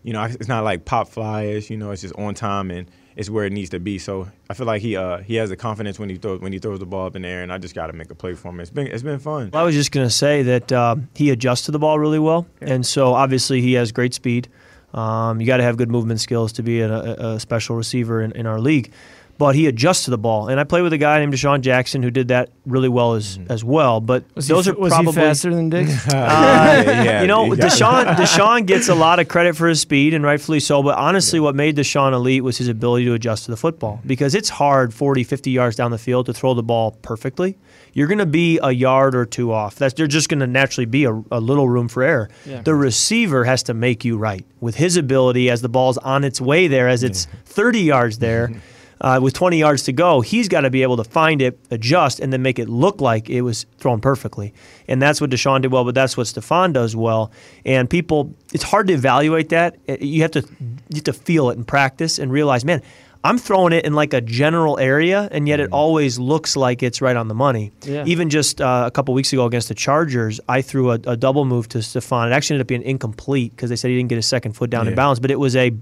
you 0.03 0.15
know, 0.15 0.25
it's 0.25 0.49
not 0.49 0.65
like 0.65 0.87
pop 0.87 1.09
flyers. 1.09 1.69
You 1.69 1.77
know, 1.77 1.91
it's 1.91 2.01
just 2.01 2.15
on 2.17 2.33
time 2.35 2.71
and 2.71 2.91
it's 3.17 3.31
where 3.31 3.47
it 3.47 3.53
needs 3.53 3.71
to 3.71 3.81
be. 3.81 3.99
So 3.99 4.29
I 4.49 4.55
feel 4.55 4.67
like 4.67 4.83
he 4.83 4.97
uh, 4.97 5.19
he 5.19 5.37
has 5.37 5.51
the 5.51 5.57
confidence 5.57 5.99
when 5.99 6.11
he 6.11 6.17
throws 6.17 6.41
when 6.41 6.53
he 6.53 6.59
throws 6.59 6.79
the 6.79 6.87
ball 6.87 7.07
up 7.07 7.17
in 7.17 7.23
the 7.23 7.29
air, 7.29 7.43
and 7.43 7.53
I 7.53 7.59
just 7.59 7.75
got 7.75 7.89
to 7.89 7.93
make 7.95 8.11
a 8.11 8.15
play 8.15 8.35
for 8.35 8.49
him. 8.49 8.61
It's 8.61 8.71
been 8.71 8.87
it's 8.87 9.03
been 9.03 9.19
fun. 9.19 9.51
Well, 9.53 9.63
I 9.63 9.67
was 9.67 9.75
just 9.75 9.91
gonna 9.91 10.11
say 10.11 10.43
that 10.43 10.71
uh, 10.71 10.97
he 11.15 11.31
adjusts 11.31 11.63
to 11.67 11.73
the 11.73 11.79
ball 11.79 11.99
really 11.99 12.19
well, 12.19 12.47
yeah. 12.61 12.75
and 12.75 12.87
so 12.87 13.15
obviously 13.15 13.61
he 13.61 13.73
has 13.73 13.91
great 13.91 14.15
speed. 14.15 14.49
Um, 14.95 15.41
you 15.41 15.47
got 15.47 15.59
to 15.59 15.63
have 15.63 15.77
good 15.77 15.91
movement 15.91 16.21
skills 16.21 16.53
to 16.55 16.63
be 16.63 16.81
a, 16.81 16.91
a 16.91 17.41
special 17.41 17.77
receiver 17.77 18.23
in, 18.23 18.33
in 18.33 18.47
our 18.47 18.61
league. 18.61 18.93
But 19.39 19.55
he 19.55 19.67
adjusts 19.67 20.05
to 20.05 20.11
the 20.11 20.19
ball. 20.19 20.49
And 20.49 20.59
I 20.59 20.65
played 20.65 20.83
with 20.83 20.93
a 20.93 20.99
guy 20.99 21.19
named 21.19 21.35
DeSean 21.35 21.61
Jackson 21.61 22.03
who 22.03 22.11
did 22.11 22.29
that 22.29 22.51
really 22.65 22.89
well 22.89 23.15
as 23.15 23.37
mm-hmm. 23.37 23.53
as 23.53 23.63
well. 23.63 24.01
But 24.01 24.25
Was 24.35 24.49
those 24.49 24.65
he, 24.65 24.73
are 24.73 24.75
was 24.75 24.93
probably 24.93 25.13
he 25.13 25.19
faster 25.19 25.55
than 25.55 25.71
Diggs? 25.71 25.95
Uh, 26.17 26.19
uh, 26.19 26.83
Yeah, 26.87 27.21
you 27.21 27.27
know, 27.27 27.45
he 27.51 27.61
DeSean 27.61 28.05
DeSean 28.17 28.67
gets 28.67 28.89
a 28.89 28.95
lot 28.95 29.19
of 29.19 29.29
credit 29.29 29.57
for 29.57 29.69
his 29.69 29.81
speed, 29.81 30.15
and 30.15 30.25
rightfully 30.25 30.61
so. 30.61 30.83
But 30.83 30.97
honestly, 30.97 31.41
what 31.41 31.55
made 31.55 31.77
DeSean 31.77 32.13
elite 32.13 32.43
was 32.43 32.59
his 32.59 32.69
ability 32.69 33.05
to 33.07 33.15
adjust 33.15 33.45
to 33.45 33.51
the 33.51 33.57
football 33.57 33.99
mm-hmm. 33.99 34.09
because 34.09 34.35
it's 34.35 34.49
hard 34.49 34.95
40, 34.95 35.25
50 35.25 35.51
yards 35.51 35.77
down 35.77 35.91
the 35.91 35.99
field 35.99 36.27
to 36.27 36.33
throw 36.33 36.55
the 36.55 36.63
ball 36.63 36.93
perfectly. 37.03 37.57
You're 37.93 38.09
going 38.09 38.19
to 38.19 38.27
be 38.27 38.59
a 38.63 38.73
yard 38.73 39.15
or 39.15 39.25
two 39.25 39.53
off. 39.53 39.77
That's 39.77 39.95
there's 39.95 40.13
just 40.13 40.29
going 40.29 40.41
to 40.41 40.47
naturally 40.47 40.85
be 40.85 41.05
a, 41.05 41.13
a 41.31 41.41
little 41.41 41.67
room 41.67 41.89
for 41.89 42.03
error. 42.03 42.29
Yeah. 42.45 42.61
The 42.61 42.75
receiver 42.75 43.45
has 43.45 43.63
to 43.65 43.75
make 43.75 44.05
you 44.05 44.19
right 44.19 44.45
with 44.61 44.75
his 44.75 44.97
ability 44.97 45.49
as 45.49 45.63
the 45.63 45.71
ball's 45.71 45.97
on 45.99 46.23
its 46.23 46.39
way 46.39 46.69
there, 46.69 46.89
as 46.89 47.03
it's 47.03 47.27
30 47.47 47.81
yards 47.81 48.19
there. 48.19 48.53
Uh, 48.99 49.21
with 49.23 49.35
20 49.35 49.59
yards 49.59 49.83
to 49.83 49.93
go, 49.93 50.23
he's 50.23 50.49
got 50.49 50.63
to 50.63 50.71
be 50.71 50.83
able 50.83 50.97
to 50.97 51.05
find 51.05 51.43
it, 51.43 51.59
adjust, 51.71 52.19
and 52.19 52.33
then 52.33 52.41
make 52.41 52.59
it 52.59 52.67
look 52.69 52.99
like 53.03 53.29
it 53.29 53.43
was 53.43 53.67
thrown 53.79 54.01
perfectly. 54.01 54.55
And 54.89 55.03
that's 55.03 55.21
what 55.21 55.29
DeSean 55.29 55.61
did 55.61 55.71
well, 55.71 55.85
but 55.85 55.95
that's 55.95 56.17
what 56.17 56.27
Stefon 56.27 56.73
does 56.73 56.97
well. 56.97 57.31
And 57.67 57.91
people, 57.91 58.33
it's 58.55 58.63
hard 58.65 58.87
to 58.87 58.95
evaluate 58.95 59.51
that. 59.51 59.77
Uh, 59.87 59.97
You 60.01 60.23
have 60.23 60.31
to 60.31 60.41
you 60.41 60.95
have 60.97 61.05
to 61.05 61.13
feel 61.13 61.51
it 61.51 61.59
in 61.59 61.65
practice 61.65 62.19
and 62.19 62.33
realize, 62.33 62.65
man, 62.65 62.81
I'm 63.23 63.37
throwing 63.39 63.73
it 63.75 63.85
in 63.85 63.93
like 63.93 64.15
a 64.15 64.21
general 64.23 64.79
area, 64.79 65.29
and 65.31 65.47
yet 65.49 65.59
it 65.61 65.71
always 65.73 66.19
looks 66.19 66.57
like 66.57 66.83
it's 66.83 67.03
right 67.03 67.17
on 67.17 67.29
the 67.29 67.35
money. 67.35 67.73
Yeah. 67.83 68.05
Even 68.07 68.31
just 68.31 68.61
uh, 68.63 68.85
a 68.87 68.91
couple 68.91 69.13
weeks 69.15 69.31
ago 69.33 69.45
against 69.47 69.69
the 69.69 69.75
Chargers, 69.75 70.41
I 70.49 70.63
threw 70.63 70.93
a, 70.93 70.95
a 71.07 71.17
double 71.19 71.45
move 71.45 71.69
to 71.71 71.79
Stefon. 71.79 72.29
It 72.29 72.33
actually 72.33 72.55
ended 72.55 72.65
up 72.65 72.69
being 72.69 72.83
incomplete 72.83 73.51
because 73.55 73.69
they 73.69 73.77
said 73.77 73.89
he 73.91 73.97
didn't 73.97 74.09
get 74.11 74.17
his 74.17 74.27
second 74.27 74.53
foot 74.53 74.71
down 74.71 74.87
in 74.87 74.93
Yeah. 74.93 74.97
bounds, 74.97 75.19
but 75.21 75.31
it 75.31 75.41
was 75.41 75.55
a 75.57 75.73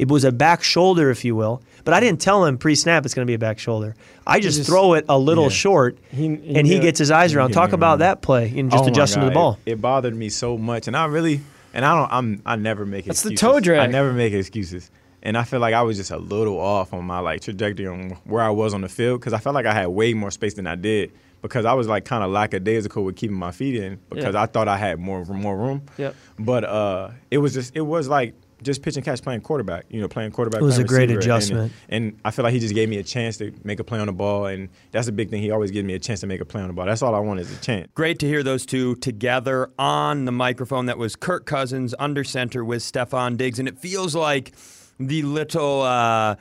it 0.00 0.08
was 0.08 0.24
a 0.24 0.32
back 0.32 0.62
shoulder, 0.62 1.10
if 1.10 1.24
you 1.24 1.36
will. 1.36 1.62
But 1.84 1.94
I 1.94 2.00
didn't 2.00 2.20
tell 2.20 2.44
him 2.44 2.58
pre-snap 2.58 3.04
it's 3.04 3.14
going 3.14 3.26
to 3.26 3.30
be 3.30 3.34
a 3.34 3.38
back 3.38 3.58
shoulder. 3.58 3.94
I 4.26 4.40
just, 4.40 4.56
just- 4.58 4.68
throw 4.70 4.94
it 4.94 5.04
a 5.08 5.18
little 5.18 5.44
Yeah. 5.44 5.50
short, 5.50 5.98
He- 6.10 6.36
he 6.36 6.54
and 6.56 6.66
he 6.66 6.78
gets 6.78 6.98
his 6.98 7.10
eyes 7.10 7.34
around. 7.34 7.52
Talk 7.52 7.70
knew 7.70 7.74
it. 7.74 7.80
about 7.80 7.98
that 8.00 8.22
play 8.22 8.52
and 8.58 8.70
just 8.70 8.84
Oh 8.84 8.88
adjusting 8.88 9.20
to 9.22 9.26
the 9.28 9.32
ball. 9.34 9.58
It, 9.66 9.72
it 9.72 9.80
bothered 9.80 10.14
me 10.14 10.28
so 10.28 10.56
much, 10.58 10.86
and 10.88 10.96
I 10.96 11.06
really, 11.06 11.40
and 11.74 11.84
I 11.84 11.94
don't, 11.94 12.12
I'm, 12.12 12.42
I 12.46 12.56
never 12.56 12.84
make 12.86 13.04
That's 13.06 13.22
the 13.22 13.34
toe 13.34 13.60
drag. 13.60 13.80
I 13.80 13.86
never 13.86 14.12
make 14.12 14.32
excuses, 14.32 14.90
and 15.22 15.36
I 15.38 15.44
feel 15.44 15.60
like 15.60 15.74
I 15.74 15.82
was 15.82 15.96
just 15.96 16.10
a 16.10 16.18
little 16.18 16.58
off 16.58 16.92
on 16.94 17.04
my 17.04 17.18
like 17.20 17.40
trajectory 17.42 17.86
on 17.86 18.10
where 18.24 18.42
I 18.42 18.50
was 18.50 18.72
on 18.74 18.80
the 18.82 18.88
field 18.88 19.20
because 19.20 19.32
I 19.32 19.38
felt 19.38 19.54
like 19.54 19.66
I 19.66 19.74
had 19.74 19.86
way 19.88 20.14
more 20.14 20.30
space 20.30 20.54
than 20.54 20.66
I 20.66 20.76
did 20.76 21.12
because 21.42 21.64
I 21.64 21.72
was 21.74 21.86
like 21.88 22.04
kind 22.04 22.22
of 22.22 22.30
lackadaisical 22.30 23.02
with 23.04 23.16
keeping 23.16 23.36
my 23.36 23.50
feet 23.52 23.74
in 23.76 23.98
because 24.10 24.34
Yeah. 24.34 24.42
I 24.42 24.46
thought 24.46 24.68
I 24.68 24.76
had 24.76 24.98
more 24.98 25.24
more 25.24 25.56
room. 25.56 25.82
Yep. 25.98 26.14
But 26.38 26.64
uh, 26.64 27.10
it 27.30 27.38
was 27.38 27.54
just 27.54 27.74
it 27.76 27.80
was 27.82 28.08
like 28.08 28.34
just 28.62 28.82
pitch 28.82 28.96
and 28.96 29.04
catch 29.04 29.22
playing 29.22 29.40
quarterback. 29.40 29.86
You 29.88 30.00
know, 30.00 30.08
playing 30.08 30.32
quarterback. 30.32 30.60
It 30.60 30.64
was 30.64 30.74
playing 30.74 30.84
a 30.84 30.88
great 30.88 31.00
receiver, 31.10 31.12
and- 31.12 31.22
adjustment. 31.22 31.72
And, 31.88 32.20
I 32.24 32.30
feel 32.30 32.42
like 32.44 32.52
he 32.52 32.60
just 32.60 32.74
gave 32.74 32.88
me 32.88 32.98
a 32.98 33.02
chance 33.02 33.36
to 33.38 33.52
make 33.64 33.80
a 33.80 33.84
play 33.84 33.98
on 33.98 34.06
the 34.06 34.12
ball, 34.12 34.46
and 34.46 34.68
that's 34.90 35.08
a 35.08 35.12
big 35.12 35.30
thing. 35.30 35.40
He 35.42 35.50
always 35.50 35.70
gives 35.70 35.86
me 35.86 35.94
a 35.94 35.98
chance 35.98 36.20
to 36.20 36.26
make 36.26 36.40
a 36.40 36.44
play 36.44 36.60
on 36.60 36.68
the 36.68 36.74
ball. 36.74 36.86
That's 36.86 37.02
all 37.02 37.14
I 37.14 37.18
want 37.20 37.40
is 37.40 37.50
a 37.56 37.60
chance. 37.60 37.88
Great 37.94 38.18
to 38.20 38.26
hear 38.26 38.42
those 38.42 38.66
two 38.66 38.94
together 38.96 39.70
on 39.78 40.24
the 40.24 40.32
microphone. 40.32 40.86
That 40.86 40.98
was 40.98 41.16
Kirk 41.16 41.46
Cousins 41.46 41.94
under 41.98 42.24
center 42.24 42.64
with 42.64 42.82
Stefon 42.82 43.36
Diggs, 43.36 43.58
and 43.58 43.68
it 43.68 43.78
feels 43.78 44.14
like 44.14 44.52
the 44.98 45.22
little. 45.22 45.82
Uh, 45.82 46.36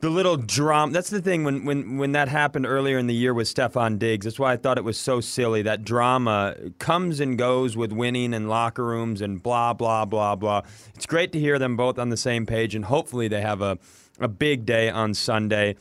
the 0.00 0.10
little 0.10 0.36
drama. 0.36 0.92
That's 0.92 1.10
the 1.10 1.22
thing 1.22 1.44
when, 1.44 1.64
when, 1.64 1.96
when 1.96 2.12
that 2.12 2.28
happened 2.28 2.66
earlier 2.66 2.98
in 2.98 3.06
the 3.06 3.14
year 3.14 3.32
with 3.32 3.52
Stefon 3.52 3.98
Diggs. 3.98 4.24
That's 4.24 4.38
why 4.38 4.52
I 4.52 4.56
thought 4.56 4.78
it 4.78 4.84
was 4.84 4.98
so 4.98 5.20
silly. 5.20 5.62
That 5.62 5.84
drama 5.84 6.54
comes 6.78 7.20
and 7.20 7.38
goes 7.38 7.76
with 7.76 7.92
winning 7.92 8.34
and 8.34 8.48
locker 8.48 8.84
rooms 8.84 9.20
and 9.22 9.42
blah, 9.42 9.72
blah, 9.72 10.04
blah, 10.04 10.36
blah. 10.36 10.62
It's 10.94 11.06
great 11.06 11.32
to 11.32 11.40
hear 11.40 11.58
them 11.58 11.76
both 11.76 11.98
on 11.98 12.10
the 12.10 12.16
same 12.16 12.46
page, 12.46 12.74
and 12.74 12.84
hopefully 12.84 13.28
they 13.28 13.40
have 13.40 13.62
a, 13.62 13.78
a 14.20 14.28
big 14.28 14.66
day 14.66 14.90
on 14.90 15.14
Sunday. 15.14 15.76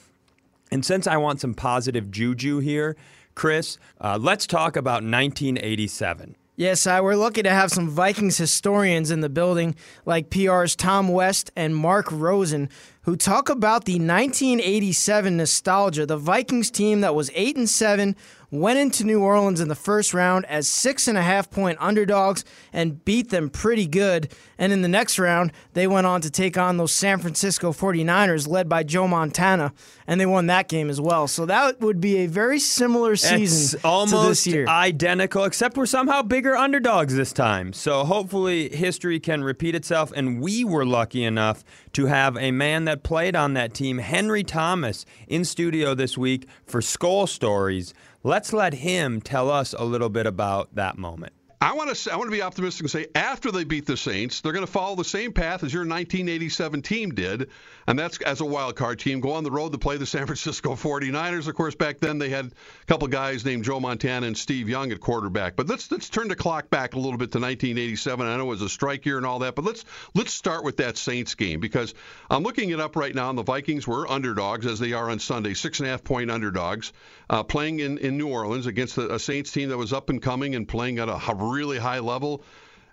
And 0.72 0.86
since 0.86 1.08
I 1.08 1.18
want 1.18 1.42
some 1.42 1.54
positive 1.54 2.10
juju 2.10 2.60
here, 2.60 2.96
Chris, 3.36 3.78
uh, 4.00 4.18
let's 4.20 4.48
talk 4.48 4.78
about 4.78 5.04
1987. 5.04 6.36
Yes, 6.58 6.88
I, 6.88 7.02
we're 7.02 7.18
lucky 7.18 7.44
to 7.44 7.50
have 7.50 7.70
some 7.70 7.90
Vikings 7.90 8.38
historians 8.38 9.12
in 9.12 9.20
the 9.20 9.28
building, 9.28 9.76
like 10.06 10.30
PR's 10.30 10.74
Tom 10.74 11.10
West 11.10 11.52
and 11.58 11.76
Mark 11.76 12.10
Rosen, 12.10 12.70
who 13.06 13.16
talk 13.16 13.50
about 13.50 13.86
the 13.86 13.94
1987 13.94 15.38
nostalgia. 15.38 16.06
The 16.06 16.18
Vikings 16.18 16.72
team 16.72 17.02
that 17.02 17.14
was 17.14 17.30
eight 17.36 17.56
and 17.56 17.70
seven 17.70 18.16
went 18.52 18.80
into 18.80 19.04
New 19.04 19.22
Orleans 19.22 19.60
in 19.60 19.68
the 19.68 19.76
first 19.76 20.14
round 20.14 20.46
as 20.46 20.68
six 20.68 21.08
and 21.08 21.18
a 21.18 21.22
half 21.22 21.50
point 21.50 21.78
underdogs 21.82 22.46
and 22.72 23.04
beat 23.06 23.30
them 23.30 23.50
pretty 23.50 23.88
good. 23.88 24.32
And 24.58 24.72
in 24.72 24.82
the 24.82 24.88
next 24.88 25.20
round, 25.20 25.52
they 25.74 25.88
went 25.88 26.08
on 26.08 26.22
to 26.22 26.30
take 26.30 26.58
on 26.58 26.78
those 26.78 26.94
San 26.94 27.20
Francisco 27.20 27.72
49ers 27.74 28.48
led 28.48 28.70
by 28.70 28.84
Joe 28.84 29.08
Montana, 29.08 29.74
and 30.08 30.20
they 30.20 30.26
won 30.26 30.48
that 30.48 30.70
game 30.70 30.90
as 30.90 31.02
well. 31.02 31.28
So 31.28 31.46
that 31.46 31.82
would 31.82 32.00
be 32.00 32.18
a 32.18 32.28
very 32.28 32.60
similar 32.60 33.16
season 33.16 33.78
It's 33.78 33.86
almost 33.86 34.14
to 34.24 34.30
this 34.30 34.48
year. 34.48 34.68
identical, 34.68 35.44
except 35.44 35.76
we're 35.76 35.86
somehow 35.86 36.22
bigger 36.22 36.56
underdogs 36.56 37.16
this 37.16 37.34
time. 37.34 37.74
So 37.74 38.06
hopefully 38.06 38.70
history 38.70 39.20
can 39.20 39.44
repeat 39.44 39.76
itself. 39.76 40.14
And 40.16 40.42
we 40.42 40.64
were 40.64 40.86
lucky 40.86 41.24
enough 41.24 41.64
to 41.94 42.06
have 42.06 42.38
a 42.38 42.52
man 42.52 42.86
that 42.86 43.04
played 43.04 43.36
on 43.36 43.54
that 43.56 43.74
team, 43.74 43.98
Henry 43.98 44.44
Thomas, 44.44 45.06
in 45.28 45.44
studio 45.44 45.94
this 45.94 46.18
week 46.18 46.48
for 46.66 46.82
Skull 46.82 47.28
Stories. 47.28 47.94
Let's 48.26 48.54
let 48.54 48.74
him 48.74 49.22
tell 49.22 49.52
us 49.52 49.76
a 49.78 49.86
little 49.86 50.10
bit 50.10 50.26
about 50.26 50.74
that 50.74 50.98
moment. 50.98 51.34
I 51.66 51.74
want 51.74 51.96
to 51.96 52.12
I 52.12 52.16
want 52.16 52.28
to 52.28 52.36
be 52.36 52.42
optimistic 52.42 52.84
and 52.84 52.92
say 52.92 53.08
after 53.16 53.52
they 53.52 53.64
beat 53.64 53.86
the 53.86 53.98
Saints, 53.98 54.42
they're 54.42 54.52
going 54.52 54.66
to 54.66 54.72
follow 54.72 54.96
the 54.96 55.04
same 55.04 55.32
path 55.32 55.64
as 55.64 55.74
your 55.74 55.82
1987 55.82 56.82
team 56.82 57.10
did, 57.16 57.50
and 57.88 57.98
that's 57.98 58.22
as 58.22 58.42
a 58.42 58.46
wild 58.46 58.76
card 58.76 59.00
team 59.00 59.20
go 59.20 59.32
on 59.34 59.44
the 59.44 59.50
road 59.50 59.72
to 59.72 59.78
play 59.78 59.98
the 59.98 60.06
San 60.06 60.26
Francisco 60.26 60.76
49ers. 60.76 61.48
Of 61.48 61.56
course, 61.56 61.74
back 61.74 62.00
then 62.00 62.20
they 62.20 62.30
had 62.30 62.46
a 62.46 62.86
couple 62.86 63.08
guys 63.08 63.46
named 63.46 63.64
Joe 63.64 63.80
Montana 63.80 64.28
and 64.28 64.38
Steve 64.38 64.70
Young 64.70 64.92
at 64.92 65.00
quarterback. 65.00 65.56
But 65.56 65.68
let's 65.68 65.90
let's 65.90 66.10
turn 66.10 66.28
the 66.28 66.36
clock 66.36 66.70
back 66.70 66.94
a 66.94 67.00
little 67.00 67.18
bit 67.18 67.32
to 67.32 67.40
1987. 67.40 68.28
I 68.28 68.38
know 68.38 68.44
it 68.44 68.48
was 68.48 68.62
a 68.62 68.70
strike 68.70 69.06
year 69.06 69.18
and 69.18 69.26
all 69.26 69.40
that, 69.40 69.56
but 69.56 69.66
let's 69.66 69.86
let's 70.14 70.34
start 70.34 70.64
with 70.64 70.78
that 70.78 70.98
Saints 70.98 71.36
game 71.36 71.60
because 71.60 71.94
I'm 72.30 72.44
looking 72.44 72.70
it 72.72 72.80
up 72.80 72.96
right 72.96 73.16
now, 73.16 73.30
and 73.30 73.38
the 73.38 73.44
Vikings 73.44 73.88
were 73.88 74.08
underdogs 74.08 74.66
as 74.66 74.78
they 74.78 74.94
are 74.94 75.10
on 75.10 75.20
Sunday, 75.20 75.54
six 75.54 75.80
and 75.80 75.88
a 75.88 75.92
half 75.92 76.04
point 76.04 76.30
underdogs, 76.30 76.92
uh, 77.30 77.44
playing 77.44 77.80
in 77.80 77.98
in 77.98 78.18
New 78.18 78.28
Orleans 78.28 78.66
against 78.66 78.98
a, 78.98 79.16
a 79.16 79.20
Saints 79.20 79.52
team 79.52 79.70
that 79.70 79.78
was 79.78 79.94
up 79.94 80.10
and 80.10 80.22
coming 80.22 80.56
and 80.56 80.68
playing 80.68 81.00
at 81.00 81.10
a 81.10 81.20
really 81.36 81.78
high 81.78 82.00
level. 82.00 82.44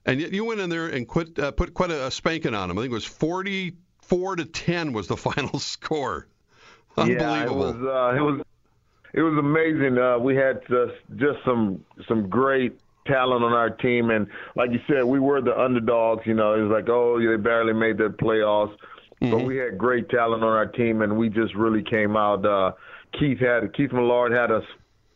And 0.05 0.21
yet 0.21 0.33
you 0.33 0.45
went 0.45 0.61
in 0.61 0.69
there 0.69 0.89
and 0.89 1.07
quit, 1.07 1.39
uh, 1.39 1.53
put 1.53 1.75
quite 1.75 1.91
a, 1.91 2.07
a 2.07 2.11
spanking 2.11 2.55
on 2.55 2.69
them. 2.69 2.79
I 2.79 2.83
think 2.83 2.91
it 2.91 2.95
was 2.95 3.05
44 3.05 4.37
to 4.37 4.45
10 4.45 4.93
was 4.93 5.07
the 5.07 5.17
final 5.29 5.59
score. 5.59 6.27
Unbelievable. 6.97 7.27
Yeah, 7.27 7.45
it 7.45 7.53
was 7.53 7.75
uh, 7.77 8.17
it 8.17 8.21
was 8.21 8.43
it 9.15 9.23
was 9.23 9.39
amazing. 9.39 9.99
Uh, 9.99 10.19
we 10.19 10.37
had 10.37 10.61
uh, 10.71 10.87
just 11.17 11.39
some 11.45 11.85
some 12.09 12.29
great 12.29 12.79
talent 13.07 13.45
on 13.45 13.53
our 13.53 13.71
team, 13.71 14.11
and 14.11 14.27
like 14.57 14.71
you 14.71 14.81
said, 14.87 15.05
we 15.05 15.19
were 15.19 15.41
the 15.41 15.59
underdogs. 15.59 16.27
You 16.27 16.35
know, 16.35 16.55
it 16.55 16.63
was 16.63 16.71
like, 16.71 16.89
oh, 16.89 17.19
they 17.19 17.37
barely 17.37 17.73
made 17.73 17.99
the 17.99 18.09
playoffs, 18.09 18.75
but 19.21 19.45
we 19.45 19.57
had 19.57 19.79
great 19.79 20.09
talent 20.09 20.43
on 20.43 20.51
our 20.51 20.67
team, 20.67 21.03
and 21.03 21.17
we 21.17 21.29
just 21.29 21.55
really 21.55 21.83
came 21.83 22.17
out. 22.17 22.45
Uh, 22.45 22.73
Keith 23.19 23.39
had 23.41 23.73
Keith 23.75 23.93
Millard 23.93 24.33
had 24.33 24.51
a 24.51 24.63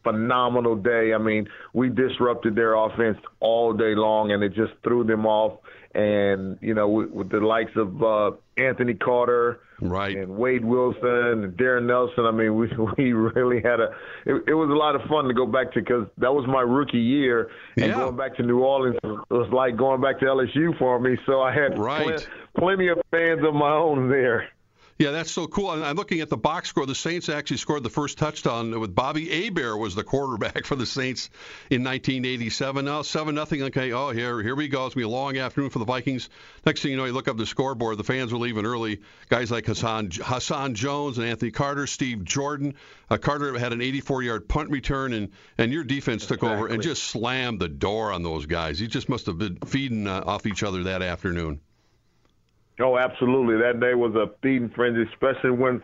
phenomenal 0.03 0.77
day. 0.77 1.13
I 1.15 1.19
mean, 1.19 1.49
we 1.73 1.89
disrupted 1.89 2.55
their 2.55 2.75
offense 2.75 3.19
all 3.41 3.73
day 3.73 3.95
long, 3.95 4.31
and 4.33 4.43
it 4.43 4.55
just 4.55 4.73
threw 4.85 5.05
them 5.05 5.27
off. 5.27 5.59
And 5.95 6.59
you 6.61 6.75
know, 6.75 6.89
with, 6.89 7.11
with 7.11 7.31
the 7.31 7.41
likes 7.41 7.73
of 7.75 8.03
uh, 8.03 8.33
Anthony 8.59 8.93
Carter, 8.93 9.61
right, 9.81 10.15
and 10.15 10.37
Wade 10.37 10.63
Wilson 10.63 11.09
and 11.43 11.57
Darrin 11.57 11.87
Nelson. 11.87 12.27
I 12.27 12.33
mean, 12.33 12.55
we 12.59 12.69
we 12.99 13.13
really 13.15 13.63
had 13.63 13.81
a. 13.81 13.95
It, 14.27 14.43
it 14.49 14.55
was 14.55 14.69
a 14.69 14.75
lot 14.75 14.95
of 14.95 15.01
fun 15.09 15.25
to 15.25 15.33
go 15.35 15.47
back 15.47 15.73
to 15.73 15.81
because 15.81 16.07
that 16.19 16.35
was 16.35 16.47
my 16.47 16.61
rookie 16.61 16.99
year, 16.99 17.51
and 17.79 17.95
going 17.95 18.17
back 18.17 18.37
to 18.37 18.43
New 18.43 18.59
Orleans 18.61 18.97
was 19.31 19.49
like 19.53 19.77
going 19.79 20.03
back 20.03 20.19
to 20.21 20.27
LSU 20.27 20.79
for 20.79 21.01
me. 21.01 21.17
So 21.25 21.41
I 21.41 21.55
had 21.55 21.79
Right. 21.79 22.05
plen- 22.05 22.19
plenty 22.59 22.89
of 22.89 22.99
fans 23.11 23.41
of 23.43 23.55
my 23.55 23.73
own 23.73 24.11
there. 24.11 24.51
Yeah, 24.99 25.11
that's 25.11 25.31
so 25.31 25.47
cool. 25.47 25.73
And 25.73 25.85
I'm 25.85 25.97
looking 25.97 26.21
at 26.21 26.31
the 26.31 26.39
box 26.39 26.71
score. 26.71 26.87
The 26.87 26.95
Saints 26.95 27.29
actually 27.29 27.59
scored 27.59 27.83
the 27.83 27.91
first 27.91 28.17
touchdown 28.17 28.81
with 28.81 28.95
Bobby 28.95 29.29
Hebert 29.29 29.79
was 29.79 29.95
the 29.95 30.05
quarterback 30.05 30.65
for 30.65 30.75
the 30.75 30.87
Saints 30.87 31.29
in 31.69 31.85
1987. 31.85 32.87
Now 32.87 33.03
seven 33.03 33.35
nothing. 33.35 33.63
Okay, 33.65 33.93
oh 33.93 34.11
here 34.11 34.43
here 34.43 34.55
we 34.55 34.69
go. 34.69 34.87
It's 34.87 34.95
gonna 34.95 35.07
be 35.07 35.11
a 35.11 35.15
long 35.15 35.37
afternoon 35.37 35.69
for 35.69 35.81
the 35.81 35.85
Vikings. 35.85 36.31
Next 36.65 36.81
thing 36.81 36.93
you 36.93 36.97
know, 36.97 37.05
you 37.05 37.13
look 37.13 37.29
up 37.29 37.37
the 37.37 37.45
scoreboard. 37.45 37.99
The 37.99 38.05
fans 38.05 38.33
were 38.33 38.39
leaving 38.39 38.65
early. 38.65 39.03
Guys 39.29 39.51
like 39.51 39.67
Hassan 39.67 40.11
Hassan 40.13 40.75
Jones 40.75 41.19
and 41.19 41.27
Anthony 41.27 41.51
Carter, 41.51 41.87
Steve 41.87 42.25
Jordan. 42.25 42.75
Uh, 43.11 43.19
Carter 43.19 43.57
had 43.59 43.75
an 43.75 43.81
84-yard 43.81 44.49
punt 44.49 44.71
return, 44.71 45.13
and 45.13 45.31
and 45.59 45.73
your 45.73 45.85
defense 45.85 46.25
took 46.25 46.43
over 46.43 46.69
and 46.69 46.83
just 46.83 47.05
slammed 47.05 47.61
the 47.61 47.69
door 47.69 48.13
on 48.13 48.23
those 48.23 48.47
guys. 48.47 48.81
You 48.81 48.89
just 48.89 49.11
must 49.11 49.27
have 49.27 49.37
been 49.37 49.57
feeding 49.67 50.07
uh, 50.07 50.23
off 50.25 50.47
each 50.47 50.63
other 50.63 50.85
that 50.85 51.03
afternoon. 51.03 51.61
Oh, 52.81 52.99
absolutely. 52.99 53.57
That 53.57 53.81
day 53.81 53.95
was 53.95 54.15
a 54.15 54.31
feeding 54.43 54.71
frenzy, 54.75 55.05
especially 55.13 55.51
when 55.51 55.83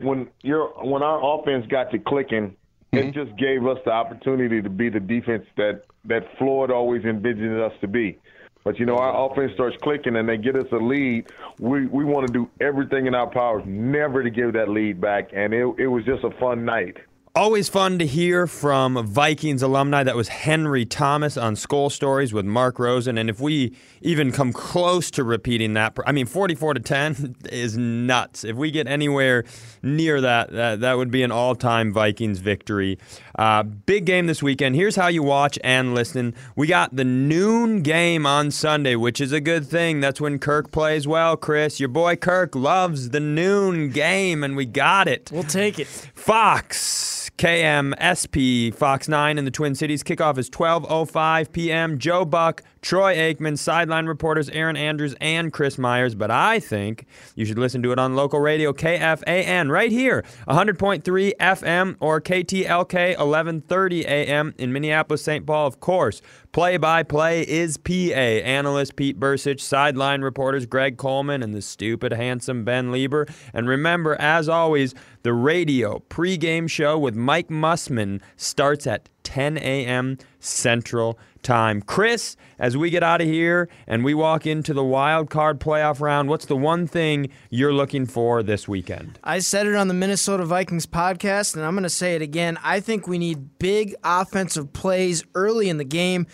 when 0.00 0.28
your 0.42 0.68
when 0.84 1.02
our 1.02 1.38
offense 1.38 1.66
got 1.68 1.90
to 1.92 1.98
clicking. 1.98 2.56
It 2.92 2.96
mm-hmm. 2.96 3.10
just 3.12 3.36
gave 3.38 3.66
us 3.66 3.78
the 3.84 3.90
opportunity 3.90 4.62
to 4.62 4.70
be 4.70 4.88
the 4.88 5.00
defense 5.00 5.44
that 5.56 5.82
that 6.04 6.22
Floyd 6.38 6.70
always 6.70 7.04
envisioned 7.04 7.60
us 7.60 7.72
to 7.80 7.88
be. 7.88 8.18
But 8.64 8.78
you 8.78 8.86
know, 8.86 8.96
our 8.96 9.30
offense 9.30 9.52
starts 9.54 9.76
clicking 9.82 10.16
and 10.16 10.28
they 10.28 10.36
get 10.36 10.56
us 10.56 10.66
a 10.72 10.76
lead. 10.76 11.26
We 11.58 11.86
we 11.86 12.04
want 12.04 12.26
to 12.26 12.32
do 12.32 12.50
everything 12.60 13.06
in 13.06 13.14
our 13.14 13.28
powers 13.28 13.62
never 13.66 14.22
to 14.22 14.30
give 14.30 14.52
that 14.54 14.68
lead 14.68 15.00
back, 15.00 15.30
and 15.32 15.52
it 15.52 15.66
it 15.78 15.86
was 15.86 16.04
just 16.04 16.24
a 16.24 16.30
fun 16.38 16.64
night. 16.64 16.96
Always 17.36 17.68
fun 17.68 17.98
to 17.98 18.06
hear 18.06 18.46
from 18.46 19.04
Vikings 19.08 19.60
alumni. 19.60 20.04
That 20.04 20.14
was 20.14 20.28
Henry 20.28 20.84
Thomas 20.84 21.36
on 21.36 21.56
Skull 21.56 21.90
Stories 21.90 22.32
with 22.32 22.44
Mark 22.44 22.78
Rosen. 22.78 23.18
And 23.18 23.28
if 23.28 23.40
we 23.40 23.74
even 24.02 24.30
come 24.30 24.52
close 24.52 25.10
to 25.10 25.24
repeating 25.24 25.74
that, 25.74 25.98
I 26.06 26.12
mean, 26.12 26.26
44 26.26 26.74
to 26.74 26.80
10 26.80 27.34
is 27.50 27.76
nuts. 27.76 28.44
If 28.44 28.54
we 28.54 28.70
get 28.70 28.86
anywhere 28.86 29.42
near 29.82 30.20
that, 30.20 30.52
that, 30.52 30.78
that 30.78 30.96
would 30.96 31.10
be 31.10 31.24
an 31.24 31.32
all 31.32 31.56
time 31.56 31.92
Vikings 31.92 32.38
victory. 32.38 33.00
Uh, 33.36 33.64
big 33.64 34.04
game 34.04 34.28
this 34.28 34.40
weekend. 34.40 34.76
Here's 34.76 34.94
how 34.94 35.08
you 35.08 35.24
watch 35.24 35.58
and 35.64 35.92
listen. 35.92 36.36
We 36.54 36.68
got 36.68 36.94
the 36.94 37.04
noon 37.04 37.82
game 37.82 38.26
on 38.26 38.52
Sunday, 38.52 38.94
which 38.94 39.20
is 39.20 39.32
a 39.32 39.40
good 39.40 39.66
thing. 39.66 39.98
That's 39.98 40.20
when 40.20 40.38
Kirk 40.38 40.70
plays 40.70 41.08
well, 41.08 41.36
Chris. 41.36 41.80
Your 41.80 41.88
boy 41.88 42.14
Kirk 42.14 42.54
loves 42.54 43.10
the 43.10 43.18
noon 43.18 43.90
game, 43.90 44.44
and 44.44 44.54
we 44.54 44.66
got 44.66 45.08
it. 45.08 45.32
We'll 45.32 45.42
take 45.42 45.80
it. 45.80 45.88
Fox. 45.88 47.23
KMSP 47.38 48.72
Fox 48.74 49.08
9 49.08 49.38
in 49.38 49.44
the 49.44 49.50
Twin 49.50 49.74
Cities. 49.74 50.02
Kickoff 50.02 50.38
is 50.38 50.48
12:05 50.50 51.52
p.m. 51.52 51.98
Joe 51.98 52.24
Buck, 52.24 52.62
Troy 52.84 53.16
Aikman, 53.16 53.56
sideline 53.56 54.04
reporters 54.04 54.50
Erin 54.50 54.76
Andrews 54.76 55.14
and 55.18 55.50
Chris 55.50 55.78
Myers, 55.78 56.14
but 56.14 56.30
I 56.30 56.60
think 56.60 57.06
you 57.34 57.46
should 57.46 57.58
listen 57.58 57.82
to 57.82 57.92
it 57.92 57.98
on 57.98 58.14
local 58.14 58.40
radio 58.40 58.74
KFAN 58.74 59.70
right 59.70 59.90
here, 59.90 60.22
100.3 60.46 61.02
FM 61.40 61.96
or 61.98 62.20
KTLK 62.20 63.16
1130 63.16 64.06
AM 64.06 64.54
in 64.58 64.70
Minneapolis, 64.70 65.22
St. 65.22 65.46
Paul, 65.46 65.66
of 65.66 65.80
course. 65.80 66.20
Play 66.52 66.76
by 66.76 67.02
play 67.02 67.40
is 67.48 67.78
PA. 67.78 67.90
Analyst 67.94 68.96
Pete 68.96 69.18
Bercich, 69.18 69.60
sideline 69.60 70.20
reporters 70.20 70.66
Greg 70.66 70.98
Coleman, 70.98 71.42
and 71.42 71.54
the 71.54 71.62
stupid, 71.62 72.12
handsome 72.12 72.64
Ben 72.64 72.92
Leber. 72.92 73.32
And 73.54 73.66
remember, 73.66 74.14
as 74.20 74.46
always, 74.46 74.94
the 75.22 75.32
radio 75.32 76.02
pregame 76.10 76.68
show 76.68 76.98
with 76.98 77.14
Mike 77.16 77.48
Mussman 77.48 78.20
starts 78.36 78.86
at 78.86 79.08
10 79.22 79.56
a.m. 79.56 80.18
Central 80.38 81.18
Time. 81.44 81.82
Chris, 81.82 82.36
as 82.58 82.76
we 82.76 82.90
get 82.90 83.02
out 83.02 83.20
of 83.20 83.28
here 83.28 83.68
and 83.86 84.02
we 84.02 84.14
walk 84.14 84.46
into 84.46 84.74
the 84.74 84.82
wild 84.82 85.30
card 85.30 85.60
playoff 85.60 86.00
round, 86.00 86.28
what's 86.28 86.46
the 86.46 86.56
one 86.56 86.86
thing 86.86 87.28
you're 87.50 87.72
looking 87.72 88.06
for 88.06 88.42
this 88.42 88.66
weekend? 88.66 89.18
I 89.22 89.38
said 89.38 89.66
it 89.66 89.74
on 89.74 89.88
the 89.88 89.94
Minnesota 89.94 90.44
Vikings 90.44 90.86
podcast, 90.86 91.54
and 91.54 91.64
I'm 91.64 91.74
going 91.74 91.84
to 91.84 91.90
say 91.90 92.16
it 92.16 92.22
again. 92.22 92.58
I 92.64 92.80
think 92.80 93.06
we 93.06 93.18
need 93.18 93.58
big 93.58 93.94
offensive 94.02 94.72
plays 94.72 95.22
early 95.34 95.68
in 95.68 95.76
the 95.76 95.84
game. 95.84 96.26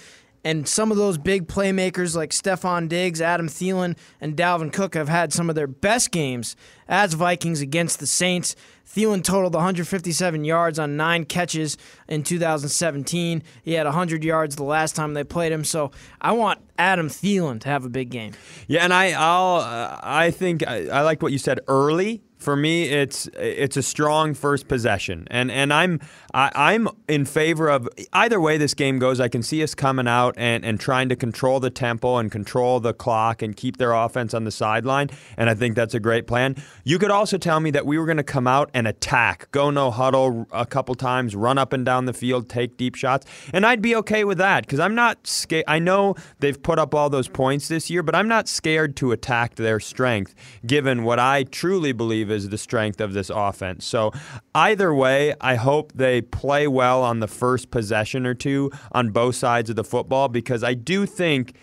And 0.42 0.66
some 0.66 0.90
of 0.90 0.96
those 0.96 1.18
big 1.18 1.48
playmakers 1.48 2.16
like 2.16 2.30
Stefon 2.30 2.88
Diggs, 2.88 3.20
Adam 3.20 3.46
Thielen, 3.46 3.98
and 4.20 4.36
Dalvin 4.36 4.72
Cook 4.72 4.94
have 4.94 5.08
had 5.08 5.34
some 5.34 5.50
of 5.50 5.56
their 5.56 5.66
best 5.66 6.12
games 6.12 6.56
as 6.88 7.12
Vikings 7.12 7.60
against 7.60 8.00
the 8.00 8.06
Saints. 8.06 8.56
Thielen 8.94 9.22
totaled 9.22 9.54
157 9.54 10.44
yards 10.44 10.78
on 10.78 10.96
nine 10.96 11.24
catches 11.24 11.76
in 12.08 12.22
2017. 12.24 13.42
He 13.62 13.72
had 13.74 13.86
100 13.86 14.24
yards 14.24 14.56
the 14.56 14.64
last 14.64 14.96
time 14.96 15.14
they 15.14 15.22
played 15.22 15.52
him. 15.52 15.62
So 15.62 15.92
I 16.20 16.32
want 16.32 16.60
Adam 16.76 17.08
Thielen 17.08 17.60
to 17.60 17.68
have 17.68 17.84
a 17.84 17.88
big 17.88 18.10
game. 18.10 18.32
Yeah, 18.66 18.82
and 18.82 18.92
I, 18.92 19.12
I'll, 19.12 19.56
uh, 19.56 20.00
I 20.02 20.30
think 20.32 20.66
I, 20.66 20.88
I 20.88 21.02
like 21.02 21.22
what 21.22 21.30
you 21.30 21.38
said 21.38 21.60
early 21.68 22.22
for 22.40 22.56
me, 22.56 22.84
it's 22.84 23.26
it's 23.38 23.76
a 23.76 23.82
strong 23.82 24.32
first 24.32 24.66
possession, 24.66 25.28
and 25.30 25.50
and 25.50 25.72
I'm 25.72 26.00
I, 26.32 26.72
am 26.72 26.88
in 27.06 27.26
favor 27.26 27.68
of 27.68 27.88
either 28.12 28.40
way 28.40 28.56
this 28.56 28.72
game 28.72 28.98
goes. 28.98 29.20
I 29.20 29.28
can 29.28 29.42
see 29.42 29.62
us 29.62 29.74
coming 29.74 30.08
out 30.08 30.34
and, 30.38 30.64
and 30.64 30.80
trying 30.80 31.10
to 31.10 31.16
control 31.16 31.60
the 31.60 31.70
tempo 31.70 32.16
and 32.16 32.32
control 32.32 32.80
the 32.80 32.94
clock 32.94 33.42
and 33.42 33.54
keep 33.54 33.76
their 33.76 33.92
offense 33.92 34.32
on 34.32 34.44
the 34.44 34.50
sideline, 34.50 35.10
and 35.36 35.50
I 35.50 35.54
think 35.54 35.76
that's 35.76 35.92
a 35.92 36.00
great 36.00 36.26
plan. 36.26 36.56
You 36.82 36.98
could 36.98 37.10
also 37.10 37.36
tell 37.36 37.60
me 37.60 37.70
that 37.72 37.84
we 37.84 37.98
were 37.98 38.06
going 38.06 38.16
to 38.16 38.22
come 38.22 38.46
out 38.46 38.70
and 38.72 38.88
attack, 38.88 39.50
go 39.52 39.70
no 39.70 39.90
huddle 39.90 40.46
a 40.50 40.64
couple 40.64 40.94
times, 40.94 41.36
run 41.36 41.58
up 41.58 41.74
and 41.74 41.84
down 41.84 42.06
the 42.06 42.14
field, 42.14 42.48
take 42.48 42.78
deep 42.78 42.94
shots, 42.94 43.26
and 43.52 43.66
I'd 43.66 43.82
be 43.82 43.94
okay 43.96 44.24
with 44.24 44.38
that 44.38 44.64
because 44.64 44.80
I'm 44.80 44.94
not 44.94 45.26
scared. 45.26 45.64
I 45.68 45.78
know 45.78 46.14
they've 46.38 46.60
put 46.60 46.78
up 46.78 46.94
all 46.94 47.10
those 47.10 47.28
points 47.28 47.68
this 47.68 47.90
year, 47.90 48.02
but 48.02 48.14
I'm 48.14 48.28
not 48.28 48.48
scared 48.48 48.96
to 48.96 49.12
attack 49.12 49.56
their 49.56 49.78
strength, 49.78 50.34
given 50.64 51.04
what 51.04 51.18
I 51.18 51.42
truly 51.42 51.92
believe 51.92 52.29
is 52.30 52.48
the 52.48 52.58
strength 52.58 53.00
of 53.00 53.12
this 53.12 53.30
offense. 53.30 53.84
So, 53.84 54.12
either 54.54 54.94
way, 54.94 55.34
I 55.40 55.56
hope 55.56 55.92
they 55.94 56.20
play 56.20 56.66
well 56.66 57.02
on 57.02 57.20
the 57.20 57.28
first 57.28 57.70
possession 57.70 58.26
or 58.26 58.34
two 58.34 58.70
on 58.92 59.10
both 59.10 59.34
sides 59.34 59.70
of 59.70 59.76
the 59.76 59.84
football 59.84 60.28
because 60.28 60.62
I 60.64 60.74
do 60.74 61.06
think 61.06 61.54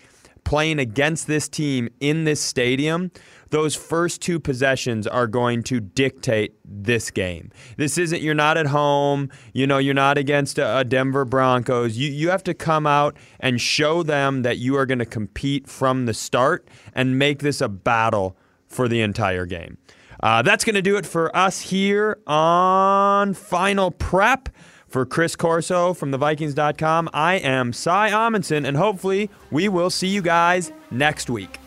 playing 0.48 0.78
against 0.78 1.26
this 1.26 1.46
team 1.46 1.90
in 2.00 2.24
this 2.24 2.40
stadium, 2.40 3.10
those 3.50 3.74
first 3.74 4.22
two 4.22 4.40
possessions 4.40 5.06
are 5.06 5.26
going 5.26 5.62
to 5.62 5.78
dictate 5.78 6.54
this 6.64 7.10
game. 7.10 7.50
This 7.76 7.98
isn't 7.98 8.22
you're 8.22 8.34
not 8.34 8.56
at 8.56 8.66
home, 8.66 9.30
you 9.52 9.66
know, 9.66 9.76
you're 9.76 9.92
not 9.92 10.16
against 10.16 10.58
a, 10.58 10.78
a 10.78 10.84
Denver 10.84 11.26
Broncos. 11.26 11.98
You 11.98 12.10
you 12.10 12.30
have 12.30 12.42
to 12.44 12.54
come 12.54 12.86
out 12.86 13.14
and 13.40 13.60
show 13.60 14.02
them 14.02 14.40
that 14.40 14.56
you 14.56 14.74
are 14.76 14.86
going 14.86 15.00
to 15.00 15.06
compete 15.06 15.68
from 15.68 16.06
the 16.06 16.14
start 16.14 16.66
and 16.94 17.18
make 17.18 17.40
this 17.40 17.60
a 17.60 17.68
battle 17.68 18.34
for 18.66 18.88
the 18.88 19.02
entire 19.02 19.44
game. 19.44 19.76
Uh, 20.20 20.42
that's 20.42 20.64
going 20.64 20.74
to 20.74 20.82
do 20.82 20.96
it 20.96 21.06
for 21.06 21.34
us 21.36 21.60
here 21.60 22.18
on 22.26 23.34
Final 23.34 23.90
Prep. 23.90 24.48
For 24.88 25.04
Chris 25.04 25.36
Corso 25.36 25.92
from 25.92 26.12
thevikings.com, 26.12 27.10
I 27.12 27.34
am 27.34 27.74
Cy 27.74 28.08
Amundson, 28.10 28.66
and 28.66 28.74
hopefully 28.74 29.28
we 29.50 29.68
will 29.68 29.90
see 29.90 30.08
you 30.08 30.22
guys 30.22 30.72
next 30.90 31.28
week. 31.28 31.58